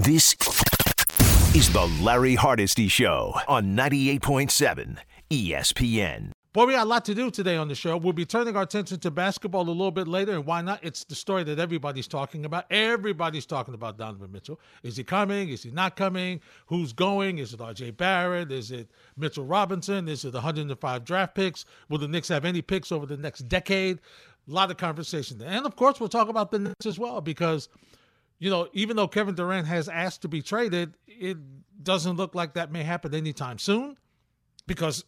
[0.00, 0.36] This
[1.56, 4.96] is the Larry Hardesty Show on 98.7
[5.28, 6.30] ESPN.
[6.52, 7.96] Boy, we got a lot to do today on the show.
[7.96, 10.78] We'll be turning our attention to basketball a little bit later, and why not?
[10.84, 12.66] It's the story that everybody's talking about.
[12.70, 14.60] Everybody's talking about Donovan Mitchell.
[14.84, 15.48] Is he coming?
[15.48, 16.40] Is he not coming?
[16.66, 17.38] Who's going?
[17.38, 17.90] Is it R.J.
[17.90, 18.52] Barrett?
[18.52, 20.06] Is it Mitchell Robinson?
[20.06, 21.64] Is it 105 draft picks?
[21.88, 23.98] Will the Knicks have any picks over the next decade?
[24.48, 25.48] A lot of conversation there.
[25.48, 27.68] And of course, we'll talk about the Nets as well because,
[28.38, 31.36] you know, even though Kevin Durant has asked to be traded, it
[31.82, 33.96] doesn't look like that may happen anytime soon
[34.66, 35.04] because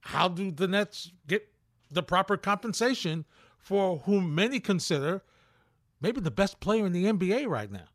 [0.00, 1.48] how do the Nets get
[1.90, 3.24] the proper compensation
[3.58, 5.22] for whom many consider
[6.00, 7.86] maybe the best player in the NBA right now?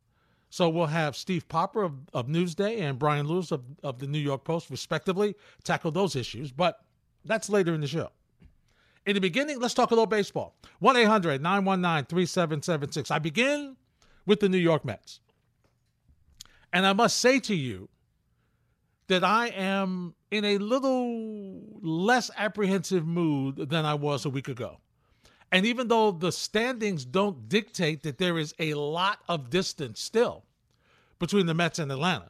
[0.49, 4.19] So we'll have Steve Popper of, of Newsday and Brian Lewis of, of the New
[4.19, 6.53] York Post, respectively, tackle those issues.
[6.53, 6.79] But
[7.25, 8.11] that's later in the show.
[9.05, 10.55] In the beginning, let's talk a little baseball.
[10.79, 13.11] 1 800 919 3776.
[13.11, 13.75] I begin
[14.27, 15.19] with the New York Mets.
[16.71, 17.89] And I must say to you
[19.07, 24.77] that I am in a little less apprehensive mood than I was a week ago.
[25.51, 30.43] And even though the standings don't dictate that there is a lot of distance still
[31.19, 32.29] between the Mets and Atlanta,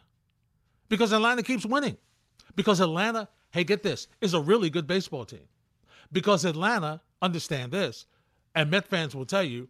[0.87, 1.97] because Atlanta keeps winning,
[2.55, 5.47] because Atlanta, hey, get this, is a really good baseball team.
[6.11, 8.05] Because Atlanta, understand this,
[8.53, 9.67] and Met fans will tell you,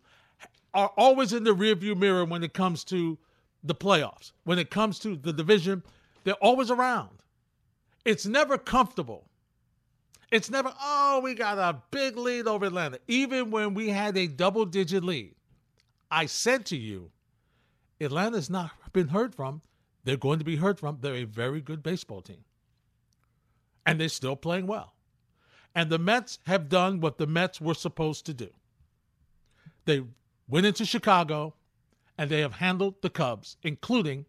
[0.73, 3.17] are always in the rearview mirror when it comes to
[3.63, 5.83] the playoffs, when it comes to the division,
[6.23, 7.09] they're always around.
[8.05, 9.27] It's never comfortable.
[10.31, 12.99] It's never, oh, we got a big lead over Atlanta.
[13.07, 15.35] Even when we had a double digit lead,
[16.11, 17.11] I said to you,
[17.99, 19.61] Atlanta's not been heard from.
[20.03, 20.99] They're going to be heard from.
[21.01, 22.43] They're a very good baseball team.
[23.85, 24.93] And they're still playing well.
[25.73, 28.49] And the Mets have done what the Mets were supposed to do.
[29.85, 30.03] They
[30.47, 31.53] went into Chicago
[32.17, 34.25] and they have handled the Cubs, including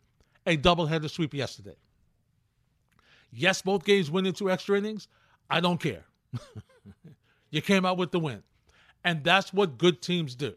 [0.46, 1.76] a doubleheader sweep yesterday.
[3.30, 5.08] Yes, both games went into extra innings.
[5.50, 6.04] I don't care.
[7.50, 8.42] you came out with the win.
[9.04, 10.54] And that's what good teams do,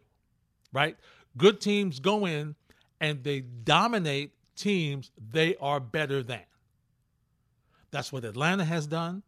[0.74, 0.98] right?
[1.38, 2.56] Good teams go in
[3.00, 6.42] and they dominate teams they are better than.
[7.92, 9.24] That's what Atlanta has done.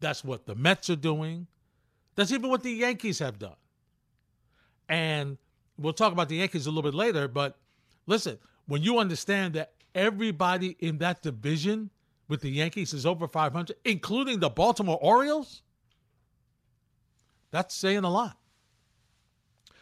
[0.00, 1.46] That's what the Mets are doing.
[2.14, 3.56] That's even what the Yankees have done.
[4.88, 5.38] And
[5.78, 7.58] we'll talk about the Yankees a little bit later, but
[8.06, 11.90] listen, when you understand that everybody in that division
[12.28, 15.62] with the Yankees is over 500, including the Baltimore Orioles,
[17.50, 18.36] that's saying a lot.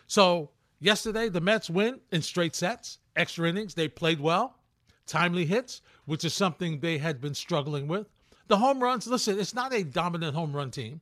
[0.06, 0.50] So,
[0.80, 3.74] yesterday, the Mets win in straight sets, extra innings.
[3.74, 4.58] They played well,
[5.06, 8.06] timely hits, which is something they had been struggling with.
[8.46, 11.00] The home runs, listen, it's not a dominant home run team,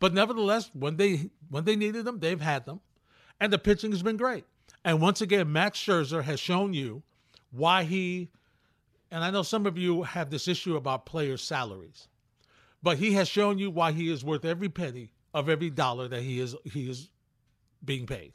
[0.00, 2.80] but nevertheless, when they when they needed them, they've had them,
[3.40, 4.44] and the pitching has been great.
[4.84, 7.02] And once again, Max Scherzer has shown you
[7.50, 8.30] why he
[9.10, 12.08] and I know some of you have this issue about players' salaries,
[12.82, 16.22] but he has shown you why he is worth every penny of every dollar that
[16.22, 17.10] he is he is
[17.84, 18.32] being paid.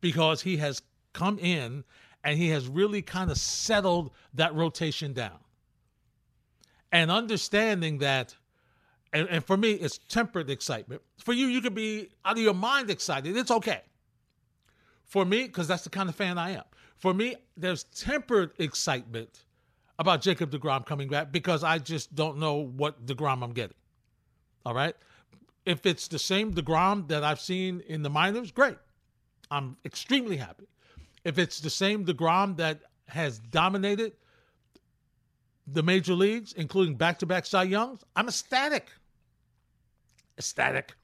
[0.00, 0.82] Because he has
[1.12, 1.84] come in
[2.24, 5.38] and he has really kind of settled that rotation down.
[6.92, 8.34] And understanding that,
[9.16, 11.00] and, and for me, it's tempered excitement.
[11.24, 13.34] For you, you could be out of your mind excited.
[13.34, 13.80] It's okay.
[15.06, 16.64] For me, because that's the kind of fan I am.
[16.98, 19.44] For me, there's tempered excitement
[19.98, 23.76] about Jacob DeGrom coming back because I just don't know what DeGrom I'm getting.
[24.66, 24.94] All right.
[25.64, 28.76] If it's the same DeGrom that I've seen in the minors, great.
[29.50, 30.66] I'm extremely happy.
[31.24, 34.12] If it's the same DeGrom that has dominated
[35.66, 38.90] the major leagues, including back to back Cy Youngs, I'm ecstatic.
[40.38, 40.94] Ecstatic.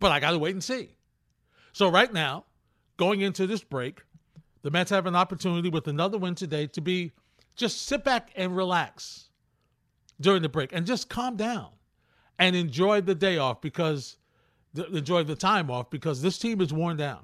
[0.00, 0.96] But I got to wait and see.
[1.72, 2.44] So, right now,
[2.96, 4.02] going into this break,
[4.62, 7.12] the Mets have an opportunity with another win today to be
[7.56, 9.28] just sit back and relax
[10.20, 11.68] during the break and just calm down
[12.38, 14.16] and enjoy the day off because
[14.92, 17.20] enjoy the time off because this team is worn down.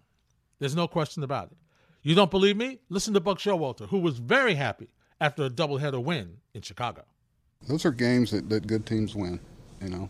[0.59, 1.57] There's no question about it.
[2.03, 2.79] You don't believe me?
[2.89, 4.89] Listen to Buck Showalter, who was very happy
[5.21, 7.03] after a doubleheader win in Chicago.
[7.66, 9.39] Those are games that, that good teams win,
[9.83, 10.09] you know,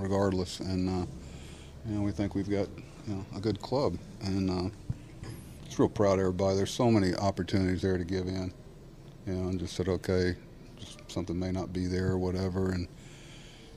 [0.00, 0.60] regardless.
[0.60, 1.06] And, uh,
[1.86, 2.68] you know, we think we've got,
[3.06, 3.96] you know, a good club.
[4.22, 4.70] And, uh,
[5.72, 6.56] just real proud of everybody.
[6.56, 8.52] There's so many opportunities there to give in,
[9.26, 10.36] you know, and just said, okay,
[10.78, 12.72] just something may not be there or whatever.
[12.72, 12.86] And,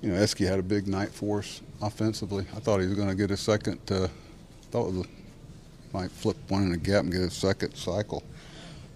[0.02, 2.46] you know, Eske had a big night for us offensively.
[2.56, 4.10] I thought he was going to get a second, uh,
[4.72, 5.10] thought was a,
[5.94, 8.24] might flip one in the gap and get a second cycle.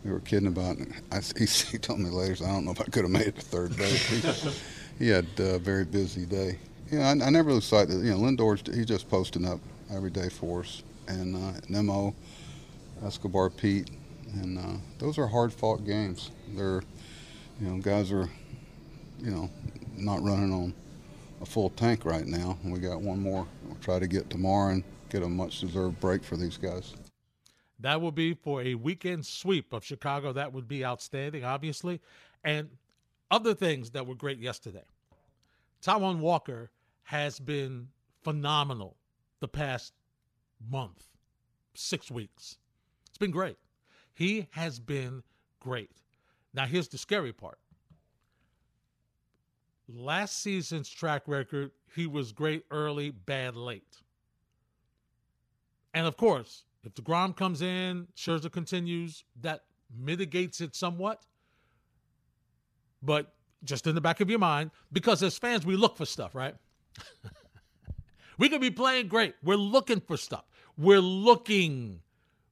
[0.04, 0.90] We were kidding about it.
[1.12, 3.36] I, he, he told me later, I don't know if I could have made it
[3.36, 4.44] to third base.
[5.00, 6.60] he, he had a very busy day.
[6.92, 9.60] Know, I, I never lose sight that, you know, Lindor's, he's just posting up
[9.92, 10.84] every day for us.
[11.08, 12.16] And uh, Nimmo,
[13.06, 13.90] Escobar Pete,
[14.34, 16.32] and uh, those are hard fought games.
[16.56, 16.82] They're,
[17.62, 18.30] you know, guys are,
[19.20, 19.50] you know,
[19.98, 20.74] not running on
[21.42, 22.58] a full tank right now.
[22.64, 23.48] We got one more.
[23.66, 26.94] We'll try to get tomorrow and get a much deserved break for these guys.
[27.80, 30.34] That will be for a weekend sweep of Chicago.
[30.34, 32.02] That would be outstanding, obviously.
[32.44, 32.70] And
[33.32, 34.84] other things that were great yesterday.
[35.82, 36.72] Taijuan Walker
[37.10, 37.88] has been
[38.22, 38.96] phenomenal
[39.40, 39.94] the past
[40.70, 41.06] month,
[41.74, 42.60] six weeks.
[43.08, 43.58] It's been great.
[44.14, 45.24] He has been
[45.60, 45.90] great.
[46.54, 47.58] Now, here's the scary part.
[49.88, 53.98] Last season's track record, he was great early, bad late.
[55.96, 59.62] And of course, if DeGrom comes in, Scherzer continues, that
[59.98, 61.24] mitigates it somewhat.
[63.02, 63.34] But
[63.64, 66.54] just in the back of your mind, because as fans, we look for stuff, right?
[68.38, 69.36] we could be playing great.
[69.44, 70.46] We're looking for stuff.
[70.78, 72.02] We're looking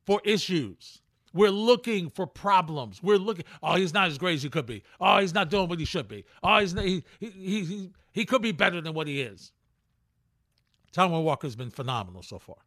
[0.06, 1.02] for issues.
[1.34, 3.04] We're looking for problems.
[3.04, 3.46] We're looking.
[3.62, 4.84] Oh, he's not as great as he could be.
[5.00, 6.26] Oh, he's not doing what he should be.
[6.42, 9.52] Oh, he's not, he, he, he, he could be better than what he is.
[10.94, 12.58] Taijuan Walker's been phenomenal so far.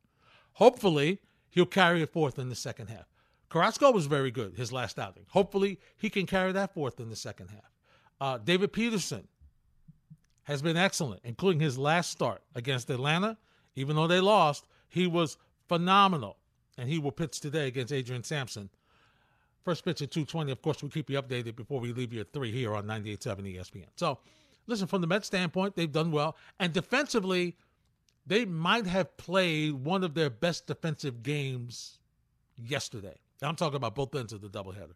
[0.52, 3.06] Hopefully, he'll carry it forth in the second half.
[3.48, 5.24] Carrasco was very good his last outing.
[5.30, 7.72] Hopefully, he can carry that forth in the second half.
[8.20, 9.26] Uh, David Peterson
[10.50, 13.37] has been excellent, including his last start against Atlanta.
[13.76, 15.37] Even though they lost, he was
[15.69, 16.37] phenomenal.
[16.76, 18.69] And he will pitch today against Adrian Sampson.
[19.64, 20.50] First pitch at 220.
[20.50, 23.56] Of course, we keep you updated before we leave you at 3 here on 98.7
[23.56, 23.87] ESPN.
[23.94, 24.19] So,
[24.67, 26.37] listen, from the Mets standpoint, they've done well.
[26.58, 27.56] And defensively,
[28.26, 31.99] they might have played one of their best defensive games
[32.56, 33.19] yesterday.
[33.41, 34.94] I'm talking about both ends of the doubleheader.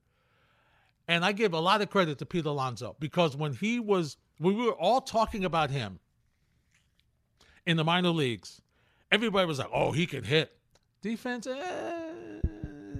[1.07, 4.55] And I give a lot of credit to Pete Alonso because when he was, we
[4.55, 5.99] were all talking about him
[7.67, 8.61] in the minor leagues,
[9.13, 10.57] everybody was like, oh, he can hit.
[11.03, 12.11] Defense eh,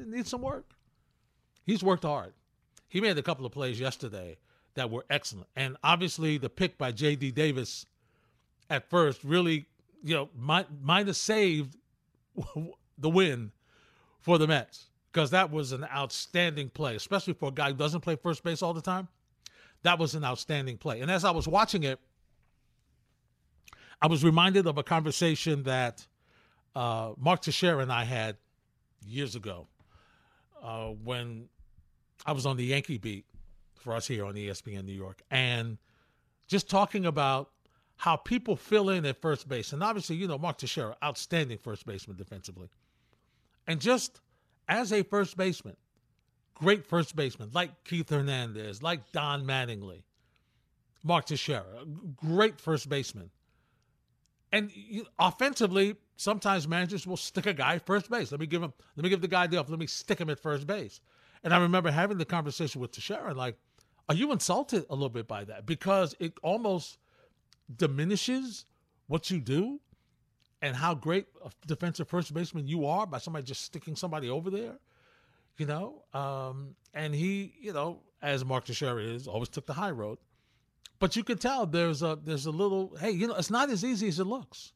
[0.07, 0.75] needs some work.
[1.65, 2.35] He's worked hard.
[2.89, 4.37] He made a couple of plays yesterday
[4.75, 5.49] that were excellent.
[5.57, 7.31] And obviously, the pick by J.D.
[7.31, 7.87] Davis
[8.69, 9.67] at first really,
[10.03, 11.77] you know, might, might have saved
[12.99, 13.53] the win
[14.21, 18.01] for the Mets because that was an outstanding play, especially for a guy who doesn't
[18.01, 19.07] play first base all the time.
[19.85, 21.03] That was an outstanding play.
[21.03, 22.01] And as I was watching it,
[24.03, 26.05] I was reminded of a conversation that
[26.75, 28.39] uh, Mark Teixeira and I had
[29.07, 29.69] years ago
[30.61, 31.49] uh, when
[32.27, 33.25] I was on the Yankee beat
[33.77, 35.79] for us here on ESPN New York, and
[36.49, 37.51] just talking about
[37.99, 39.73] how people fill in at first base.
[39.73, 42.69] And obviously, you know, Mark Teixeira, outstanding first baseman defensively.
[43.69, 44.21] And just
[44.69, 45.77] as a first baseman,
[46.55, 50.03] great first baseman like Keith Hernandez, like Don Mattingly,
[51.03, 51.85] Mark Teixeira,
[52.17, 53.31] great first baseman.
[54.53, 54.71] And
[55.19, 58.31] offensively, sometimes managers will stick a guy first base.
[58.31, 59.69] Let me give him, let me give the guy the off.
[59.69, 61.01] Let me stick him at first base.
[61.43, 63.57] And I remember having the conversation with Teixeira, like,
[64.09, 65.67] are you insulted a little bit by that?
[65.67, 66.99] Because it almost
[67.77, 68.65] diminishes
[69.09, 69.81] what you do
[70.65, 74.49] and how great a defensive first baseman you are by somebody just sticking somebody over
[74.49, 74.79] there,
[75.59, 76.03] you know.
[76.15, 80.17] Um, and he, you know, as Mark Teixeira is, always took the high road.
[81.01, 83.85] But you can tell there's a there's a little hey, you know, it's not as
[83.85, 84.73] easy as it looks.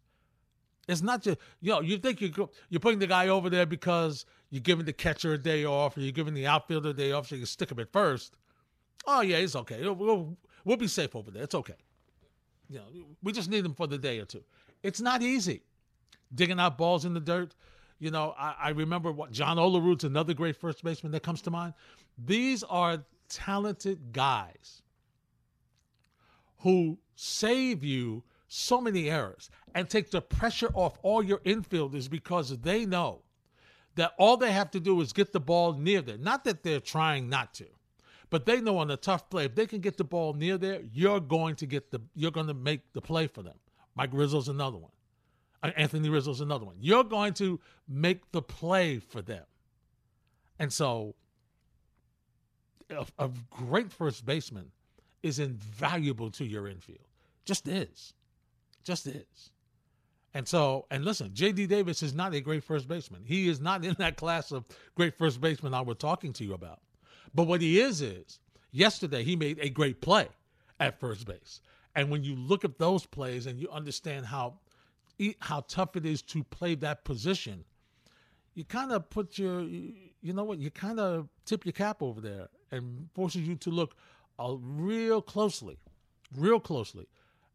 [0.89, 4.27] It's not just you know you think you you're putting the guy over there because
[4.51, 7.29] you're giving the catcher a day off or you're giving the outfielder a day off
[7.29, 8.37] so you can stick him at first.
[9.07, 9.81] Oh yeah, it's okay.
[9.89, 11.45] We'll, we'll, be safe over there.
[11.45, 11.77] It's okay.
[12.69, 12.85] You know,
[13.23, 14.45] we just need him for the day or two.
[14.83, 15.63] It's not easy
[16.35, 17.55] digging out balls in the dirt.
[17.99, 21.51] You know, I, I remember what John Olerud's another great first baseman that comes to
[21.51, 21.75] mind.
[22.17, 24.83] These are talented guys
[26.59, 32.57] who save you so many errors and take the pressure off all your infielders because
[32.59, 33.23] they know
[33.97, 36.17] that all they have to do is get the ball near there.
[36.17, 37.67] Not that they're trying not to,
[38.31, 40.81] but they know on a tough play, if they can get the ball near there,
[40.93, 43.57] you're going to get the you're going to make the play for them.
[43.95, 44.93] Mike Rizzo's another one.
[45.63, 46.77] Uh, Anthony Rizzo's another one.
[46.81, 49.45] You're going to make the play for them.
[50.59, 51.15] And so
[52.91, 54.71] a, a great first baseman
[55.23, 57.07] is invaluable to your infield.
[57.45, 58.15] Just is.
[58.85, 59.51] Just is.
[60.35, 61.67] And so, and listen, J.D.
[61.67, 63.23] Davis is not a great first baseman.
[63.25, 66.55] He is not in that class of great first baseman I was talking to you
[66.55, 66.81] about.
[67.35, 68.39] But what he is, is
[68.71, 70.29] yesterday he made a great play
[70.79, 71.61] at first base.
[71.95, 74.55] And when you look at those plays and you understand how
[75.41, 77.65] how tough it is to play that position,
[78.55, 82.21] you kind of put your, you know what, you kind of tip your cap over
[82.21, 83.95] there and forces you to look
[84.39, 85.79] uh, real closely,
[86.37, 87.07] real closely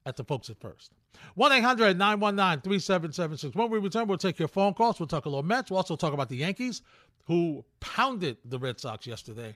[0.05, 0.91] at the folks at first.
[1.35, 3.55] 1 800 919 3776.
[3.55, 4.99] When we return, we'll take your phone calls.
[4.99, 5.69] We'll talk a little Mets.
[5.69, 6.81] We'll also talk about the Yankees
[7.25, 9.55] who pounded the Red Sox yesterday,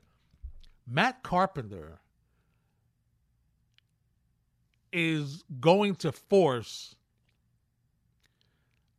[0.88, 2.00] Matt Carpenter
[4.94, 6.96] is going to force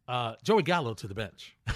[0.09, 1.55] uh, Joey Gallo to the bench.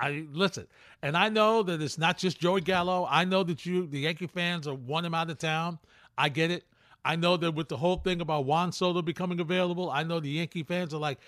[0.00, 0.66] I listen,
[1.02, 3.06] and I know that it's not just Joey Gallo.
[3.10, 5.78] I know that you, the Yankee fans, are want him out of town.
[6.16, 6.64] I get it.
[7.04, 10.28] I know that with the whole thing about Juan Soto becoming available, I know the
[10.28, 11.18] Yankee fans are like,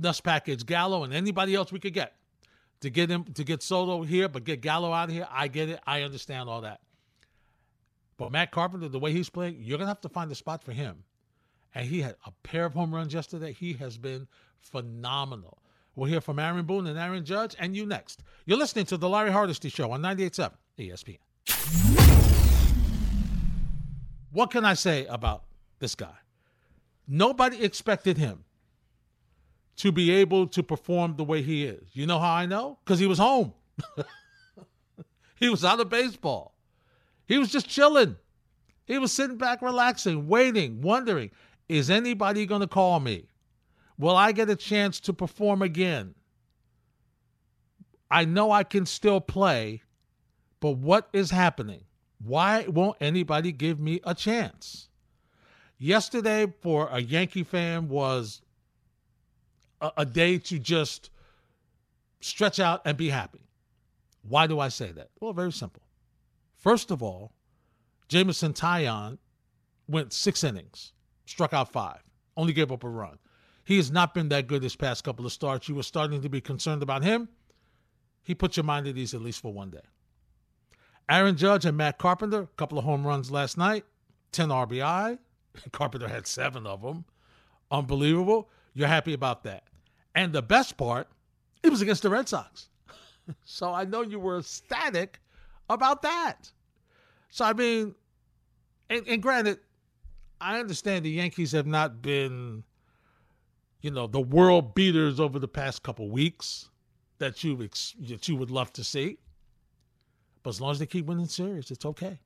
[0.00, 2.14] let's package Gallo and anybody else we could get
[2.80, 5.26] to get him to get Soto here, but get Gallo out of here.
[5.30, 5.80] I get it.
[5.86, 6.80] I understand all that.
[8.16, 10.72] But Matt Carpenter, the way he's playing, you're gonna have to find a spot for
[10.72, 11.04] him.
[11.74, 13.52] And he had a pair of home runs yesterday.
[13.52, 14.26] He has been
[14.60, 15.58] phenomenal.
[15.94, 18.22] We'll hear from Aaron Boone and Aaron Judge, and you next.
[18.46, 21.18] You're listening to the Larry Hardesty Show on 98.7 ESPN.
[24.30, 25.44] What can I say about
[25.80, 26.14] this guy?
[27.08, 28.44] Nobody expected him
[29.76, 31.88] to be able to perform the way he is.
[31.92, 32.78] You know how I know?
[32.84, 33.54] Because he was home.
[35.36, 36.54] he was out of baseball.
[37.26, 38.16] He was just chilling.
[38.86, 41.30] He was sitting back, relaxing, waiting, wondering,
[41.68, 43.28] is anybody going to call me?
[43.98, 46.14] Will I get a chance to perform again?
[48.10, 49.82] I know I can still play,
[50.60, 51.84] but what is happening?
[52.24, 54.88] Why won't anybody give me a chance?
[55.78, 58.40] Yesterday, for a Yankee fan, was
[59.80, 61.10] a, a day to just
[62.20, 63.46] stretch out and be happy.
[64.22, 65.10] Why do I say that?
[65.20, 65.82] Well, very simple.
[66.56, 67.32] First of all,
[68.08, 69.18] Jameson Taillon
[69.86, 70.92] went six innings,
[71.28, 72.02] struck out five,
[72.36, 73.18] only gave up a run.
[73.64, 75.68] He has not been that good this past couple of starts.
[75.68, 77.28] You were starting to be concerned about him.
[78.22, 79.82] He put your mind at ease at least for one day.
[81.08, 83.84] Aaron Judge and Matt Carpenter, a couple of home runs last night,
[84.32, 85.18] 10 RBI.
[85.72, 87.04] Carpenter had seven of them.
[87.70, 88.48] Unbelievable.
[88.74, 89.64] You're happy about that.
[90.14, 91.08] And the best part,
[91.62, 92.68] it was against the Red Sox.
[93.44, 95.20] so I know you were ecstatic
[95.68, 96.50] about that.
[97.30, 97.94] So, I mean,
[98.88, 99.58] and, and granted,
[100.40, 102.64] I understand the Yankees have not been
[103.80, 106.68] you know, the world beaters over the past couple weeks
[107.18, 109.18] that you ex- that you would love to see.
[110.42, 112.20] But as long as they keep winning series, it's okay.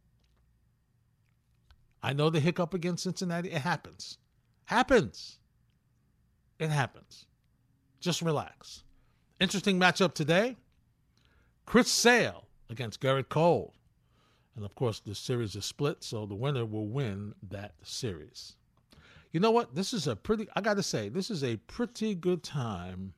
[2.03, 3.51] I know the hiccup against Cincinnati.
[3.51, 4.19] It happens.
[4.65, 5.39] Happens.
[6.59, 7.27] It happens.
[8.01, 8.85] Just relax.
[9.39, 10.57] Interesting matchup today.
[11.67, 13.75] Chris Sale against Gerrit Cole.
[14.55, 18.57] And of course, the series is split, so the winner will win that series
[19.33, 19.75] you know what?
[19.75, 23.15] This is a pretty, I got to say, this is a pretty good time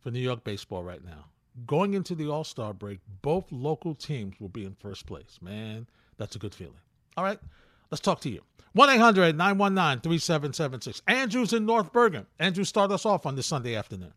[0.00, 1.26] for New York baseball right now.
[1.66, 5.38] Going into the All Star break, both local teams will be in first place.
[5.40, 6.74] Man, that's a good feeling.
[7.16, 7.38] All right,
[7.90, 8.40] let's talk to you.
[8.72, 11.02] 1 800 919 3776.
[11.08, 12.26] Andrew's in North Bergen.
[12.38, 14.12] Andrew, start us off on this Sunday afternoon.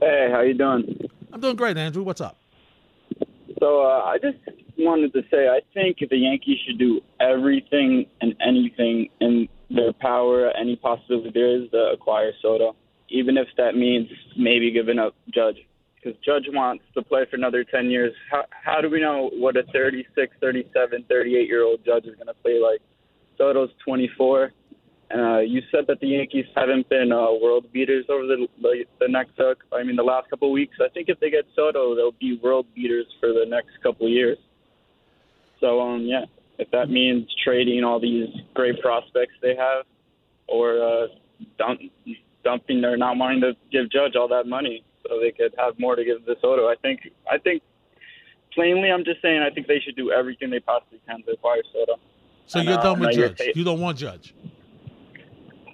[0.00, 1.08] Hey, how you doing?
[1.32, 2.02] I'm doing great, Andrew.
[2.02, 2.38] What's up?
[3.58, 4.38] So uh, I just
[4.84, 10.50] wanted to say I think the Yankees should do everything and anything in their power,
[10.50, 12.76] any possibility there is to acquire Soto,
[13.08, 15.56] even if that means maybe giving up Judge.
[15.96, 18.12] Because Judge wants to play for another 10 years.
[18.30, 22.26] How, how do we know what a 36, 37, 38 year old Judge is going
[22.26, 22.80] to play like?
[23.38, 24.52] Soto's 24.
[25.14, 29.08] Uh, you said that the Yankees haven't been uh, world beaters over the the, the
[29.08, 30.76] next, uh, I mean, the last couple of weeks.
[30.80, 34.12] I think if they get Soto, they'll be world beaters for the next couple of
[34.12, 34.38] years.
[35.62, 36.24] So um, yeah,
[36.58, 39.86] if that means trading all these great prospects they have,
[40.48, 41.06] or uh,
[41.56, 41.80] dump,
[42.44, 45.96] dumping or not wanting to give Judge all that money so they could have more
[45.96, 47.62] to give the Soto, I think I think
[48.52, 51.62] plainly, I'm just saying I think they should do everything they possibly can to acquire
[51.72, 52.00] Soto.
[52.46, 53.40] So and, you're uh, done with Judge.
[53.54, 54.34] You don't want Judge.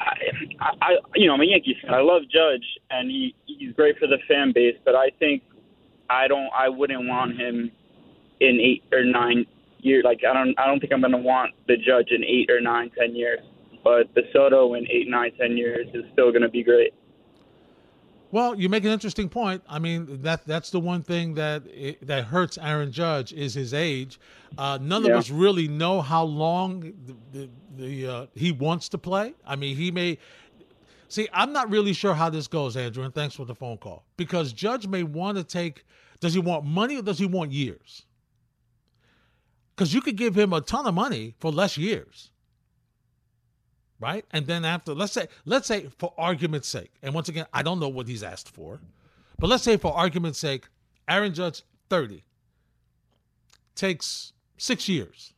[0.00, 1.94] I, I, you know, I'm a Yankees fan.
[1.94, 4.76] I love Judge, and he he's great for the fan base.
[4.84, 5.42] But I think
[6.10, 7.72] I don't, I wouldn't want him
[8.40, 9.46] in eight or nine
[9.80, 10.04] years.
[10.04, 12.60] Like I don't I don't think I'm going to want the judge in eight or
[12.60, 13.40] nine, ten years.
[13.84, 16.92] But the Soto in eight, nine, ten years is still going to be great.
[18.30, 19.62] Well, you make an interesting point.
[19.66, 21.62] I mean, that that's the one thing that
[22.02, 24.20] that hurts Aaron Judge is his age.
[24.58, 25.12] Uh, none yeah.
[25.12, 29.34] of us really know how long the, the, the uh, he wants to play.
[29.46, 30.18] I mean, he may.
[31.08, 34.04] See, I'm not really sure how this goes, Andrew, and thanks for the phone call.
[34.18, 35.84] Because Judge may want to take.
[36.20, 38.04] Does he want money or does he want years?
[39.78, 42.32] Because you could give him a ton of money for less years.
[44.00, 44.24] Right?
[44.32, 47.80] And then after let's say let's say for argument's sake and once again i don't
[47.80, 48.80] know what he's asked for
[49.40, 50.68] but let's say for argument's sake
[51.08, 52.22] aaron judge 30
[53.74, 55.32] takes six years.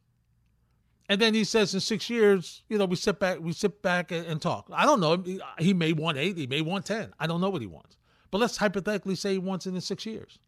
[1.08, 4.12] And then he says in six years you know we sit back we sit back
[4.12, 4.68] and, and talk.
[4.72, 5.24] I don't know.
[5.58, 7.14] He may want eight he may want ten.
[7.18, 7.96] I don't know what he wants.
[8.30, 10.38] But let's hypothetically say he wants it in six years.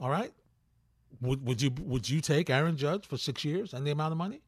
[0.00, 0.32] All right.
[1.20, 4.18] Would would you would you take Aaron Judge for six years and the amount of
[4.18, 4.42] money?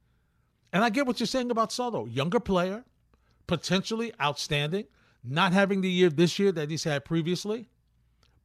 [0.72, 2.84] And I get what you're saying about Soto, younger player,
[3.46, 4.86] potentially outstanding,
[5.24, 7.68] not having the year this year that he's had previously,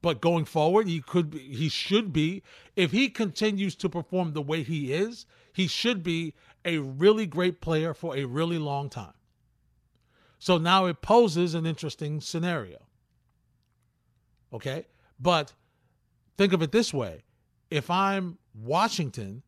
[0.01, 2.41] but going forward he could be, he should be
[2.75, 7.61] if he continues to perform the way he is, he should be a really great
[7.61, 9.13] player for a really long time.
[10.39, 12.79] So now it poses an interesting scenario.
[14.51, 14.85] Okay?
[15.19, 15.53] But
[16.37, 17.24] think of it this way
[17.69, 19.43] if I'm Washington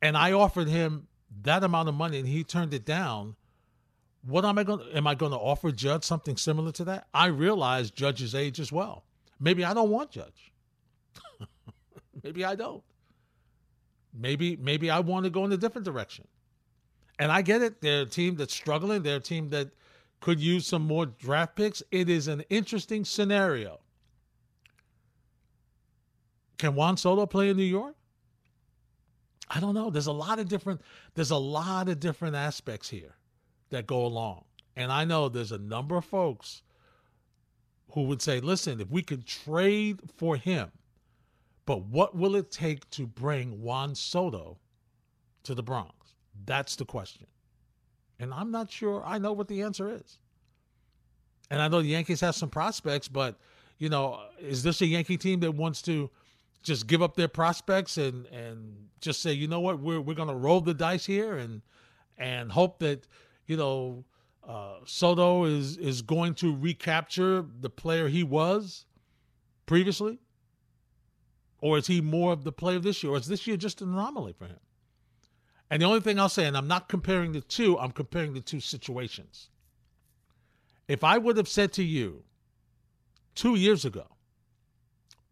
[0.00, 1.08] and I offered him
[1.42, 3.36] that amount of money and he turned it down,
[4.26, 7.06] what am I going to, am I going to offer Judge something similar to that?
[7.12, 9.04] I realize Judge's age as well.
[9.38, 10.52] Maybe I don't want Judge.
[12.22, 12.82] maybe I don't.
[14.16, 16.26] Maybe maybe I want to go in a different direction.
[17.18, 17.80] And I get it.
[17.80, 19.02] They're a team that's struggling.
[19.02, 19.70] They're a team that
[20.20, 21.82] could use some more draft picks.
[21.90, 23.80] It is an interesting scenario.
[26.58, 27.96] Can Juan Soto play in New York?
[29.50, 29.90] I don't know.
[29.90, 30.80] There's a lot of different
[31.14, 33.16] there's a lot of different aspects here
[33.70, 34.44] that go along.
[34.76, 36.62] And I know there's a number of folks
[37.92, 40.70] who would say, listen, if we could trade for him,
[41.66, 44.58] but what will it take to bring Juan Soto
[45.44, 46.14] to the Bronx?
[46.44, 47.26] That's the question.
[48.18, 50.18] And I'm not sure I know what the answer is.
[51.50, 53.38] And I know the Yankees have some prospects, but
[53.78, 56.10] you know, is this a Yankee team that wants to
[56.64, 60.34] just give up their prospects and and just say, you know what, we're we're gonna
[60.34, 61.62] roll the dice here and
[62.18, 63.06] and hope that
[63.46, 64.04] you know
[64.48, 68.86] uh, Soto is is going to recapture the player he was
[69.66, 70.18] previously,
[71.60, 73.92] or is he more of the player this year, or is this year just an
[73.92, 74.58] anomaly for him?
[75.70, 78.40] And the only thing I'll say, and I'm not comparing the two, I'm comparing the
[78.40, 79.50] two situations.
[80.88, 82.24] If I would have said to you
[83.34, 84.06] two years ago,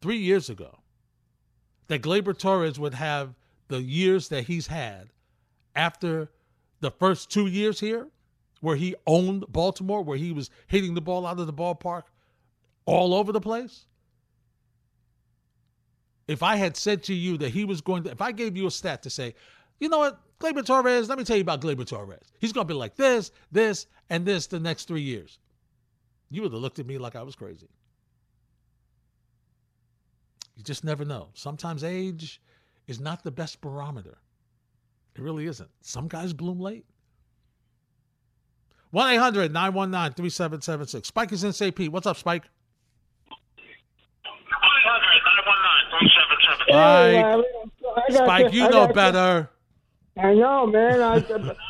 [0.00, 0.81] three years ago,
[1.92, 3.34] that Gleyber Torres would have
[3.68, 5.10] the years that he's had
[5.76, 6.30] after
[6.80, 8.08] the first two years here,
[8.62, 12.04] where he owned Baltimore, where he was hitting the ball out of the ballpark
[12.86, 13.84] all over the place.
[16.26, 18.66] If I had said to you that he was going to, if I gave you
[18.66, 19.34] a stat to say,
[19.78, 22.32] you know what, Gleyber Torres, let me tell you about Gleyber Torres.
[22.38, 25.38] He's going to be like this, this, and this the next three years.
[26.30, 27.68] You would have looked at me like I was crazy.
[30.62, 31.30] You just never know.
[31.34, 32.40] Sometimes age
[32.86, 34.18] is not the best barometer.
[35.16, 35.68] It really isn't.
[35.80, 36.84] Some guys bloom late.
[38.92, 41.08] 1 800 919 3776.
[41.08, 41.88] Spike is in SAP.
[41.88, 42.44] What's up, Spike?
[46.68, 47.44] 1 800
[47.80, 49.50] Spike, Spike you, you know better.
[50.18, 51.00] I know, man.
[51.00, 51.20] I,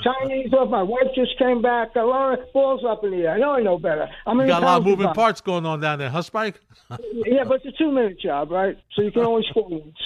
[0.03, 0.69] Chinese off.
[0.69, 1.95] My wife just came back.
[1.95, 3.35] A lot of balls up in the air.
[3.35, 4.09] I know I know better.
[4.27, 6.61] I'm you got a lot of moving parts going on down there, huh, Spike?
[6.91, 8.77] yeah, but it's a two-minute job, right?
[8.95, 9.97] So you can only score once.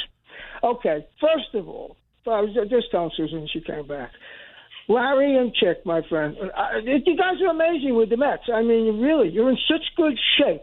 [0.63, 1.07] Okay.
[1.19, 1.97] First of all,
[2.27, 4.11] I was just telling Susan she came back.
[4.89, 8.45] Larry and Chick, my friend, I, you guys are amazing with the Mets.
[8.53, 10.63] I mean, really, you're in such good shape.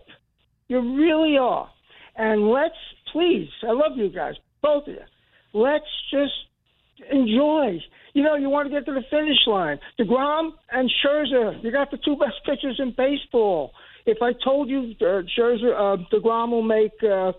[0.70, 1.70] You really are.
[2.16, 2.76] And let's
[3.12, 5.02] please, I love you guys, both of you.
[5.54, 6.34] Let's just
[7.12, 7.80] enjoy.
[8.14, 9.80] You know, you want to get to the finish line.
[10.00, 13.72] DeGrom and Scherzer, you got the two best pitchers in baseball.
[14.06, 17.32] If I told you uh, Scherzer, uh, DeGrom will make, uh,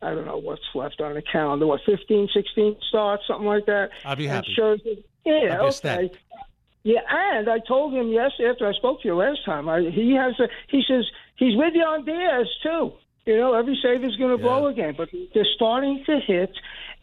[0.00, 3.90] I don't know what's left on the calendar, what, 15, 16 starts, something like that?
[4.04, 4.54] I'll be happy.
[4.56, 6.10] And Scherzer, yeah, okay.
[6.84, 9.68] Yeah, and I told him yes after I spoke to you last time.
[9.68, 11.04] I, he has a, he says
[11.36, 12.92] he's with you on Diaz too.
[13.24, 14.48] You know, every save is going to yeah.
[14.48, 16.50] blow again, but they're starting to hit.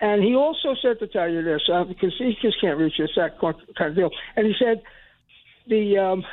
[0.02, 3.10] And he also said to tell you this uh, because he just can't reach this
[3.16, 4.10] that kind of deal.
[4.36, 4.82] And he said
[5.68, 6.26] the um,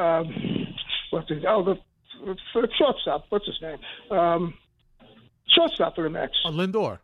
[0.00, 0.66] um,
[1.10, 1.76] what's his oh the,
[2.24, 3.78] the shortstop what's his name
[4.10, 4.54] um,
[5.48, 6.34] shortstop for the Mets.
[6.44, 6.98] Oh, Lindor.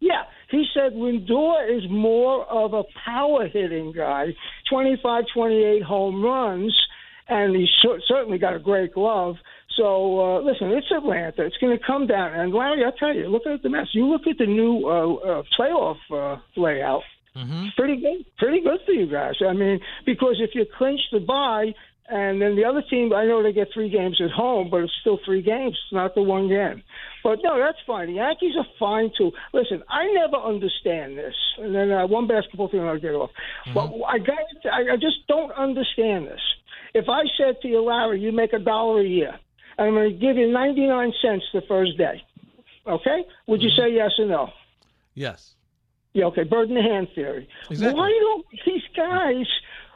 [0.00, 4.28] Yeah, he said Lindor is more of a power hitting guy,
[4.70, 6.74] 25, 28 home runs,
[7.28, 7.68] and he's
[8.08, 9.36] certainly got a great glove.
[9.80, 11.46] So uh, listen, it's Atlanta.
[11.46, 12.34] It's going to come down.
[12.34, 13.86] And Larry, I tell you, look at the mess.
[13.94, 17.00] You look at the new uh, uh, playoff uh, layout.
[17.34, 17.66] Mm-hmm.
[17.78, 19.34] Pretty good, pretty good for you guys.
[19.40, 21.72] I mean, because if you clinch the bye,
[22.10, 24.92] and then the other team, I know they get three games at home, but it's
[25.00, 25.78] still three games.
[25.86, 26.82] It's not the one game.
[27.22, 28.08] But no, that's fine.
[28.08, 29.30] The Yankees are fine too.
[29.54, 31.34] Listen, I never understand this.
[31.58, 33.30] And then uh, one basketball thing, I'll get off.
[33.68, 33.74] Mm-hmm.
[33.74, 36.40] But I got, I just don't understand this.
[36.92, 39.38] If I said to you, Larry, you make a dollar a year,
[39.78, 42.22] I'm going to give you 99 cents the first day.
[42.86, 43.24] Okay?
[43.46, 43.88] Would you mm-hmm.
[43.88, 44.50] say yes or no?
[45.14, 45.54] Yes.
[46.12, 46.44] Yeah, okay.
[46.44, 47.48] Bird in the hand theory.
[47.70, 47.98] Exactly.
[47.98, 49.46] Why don't these guys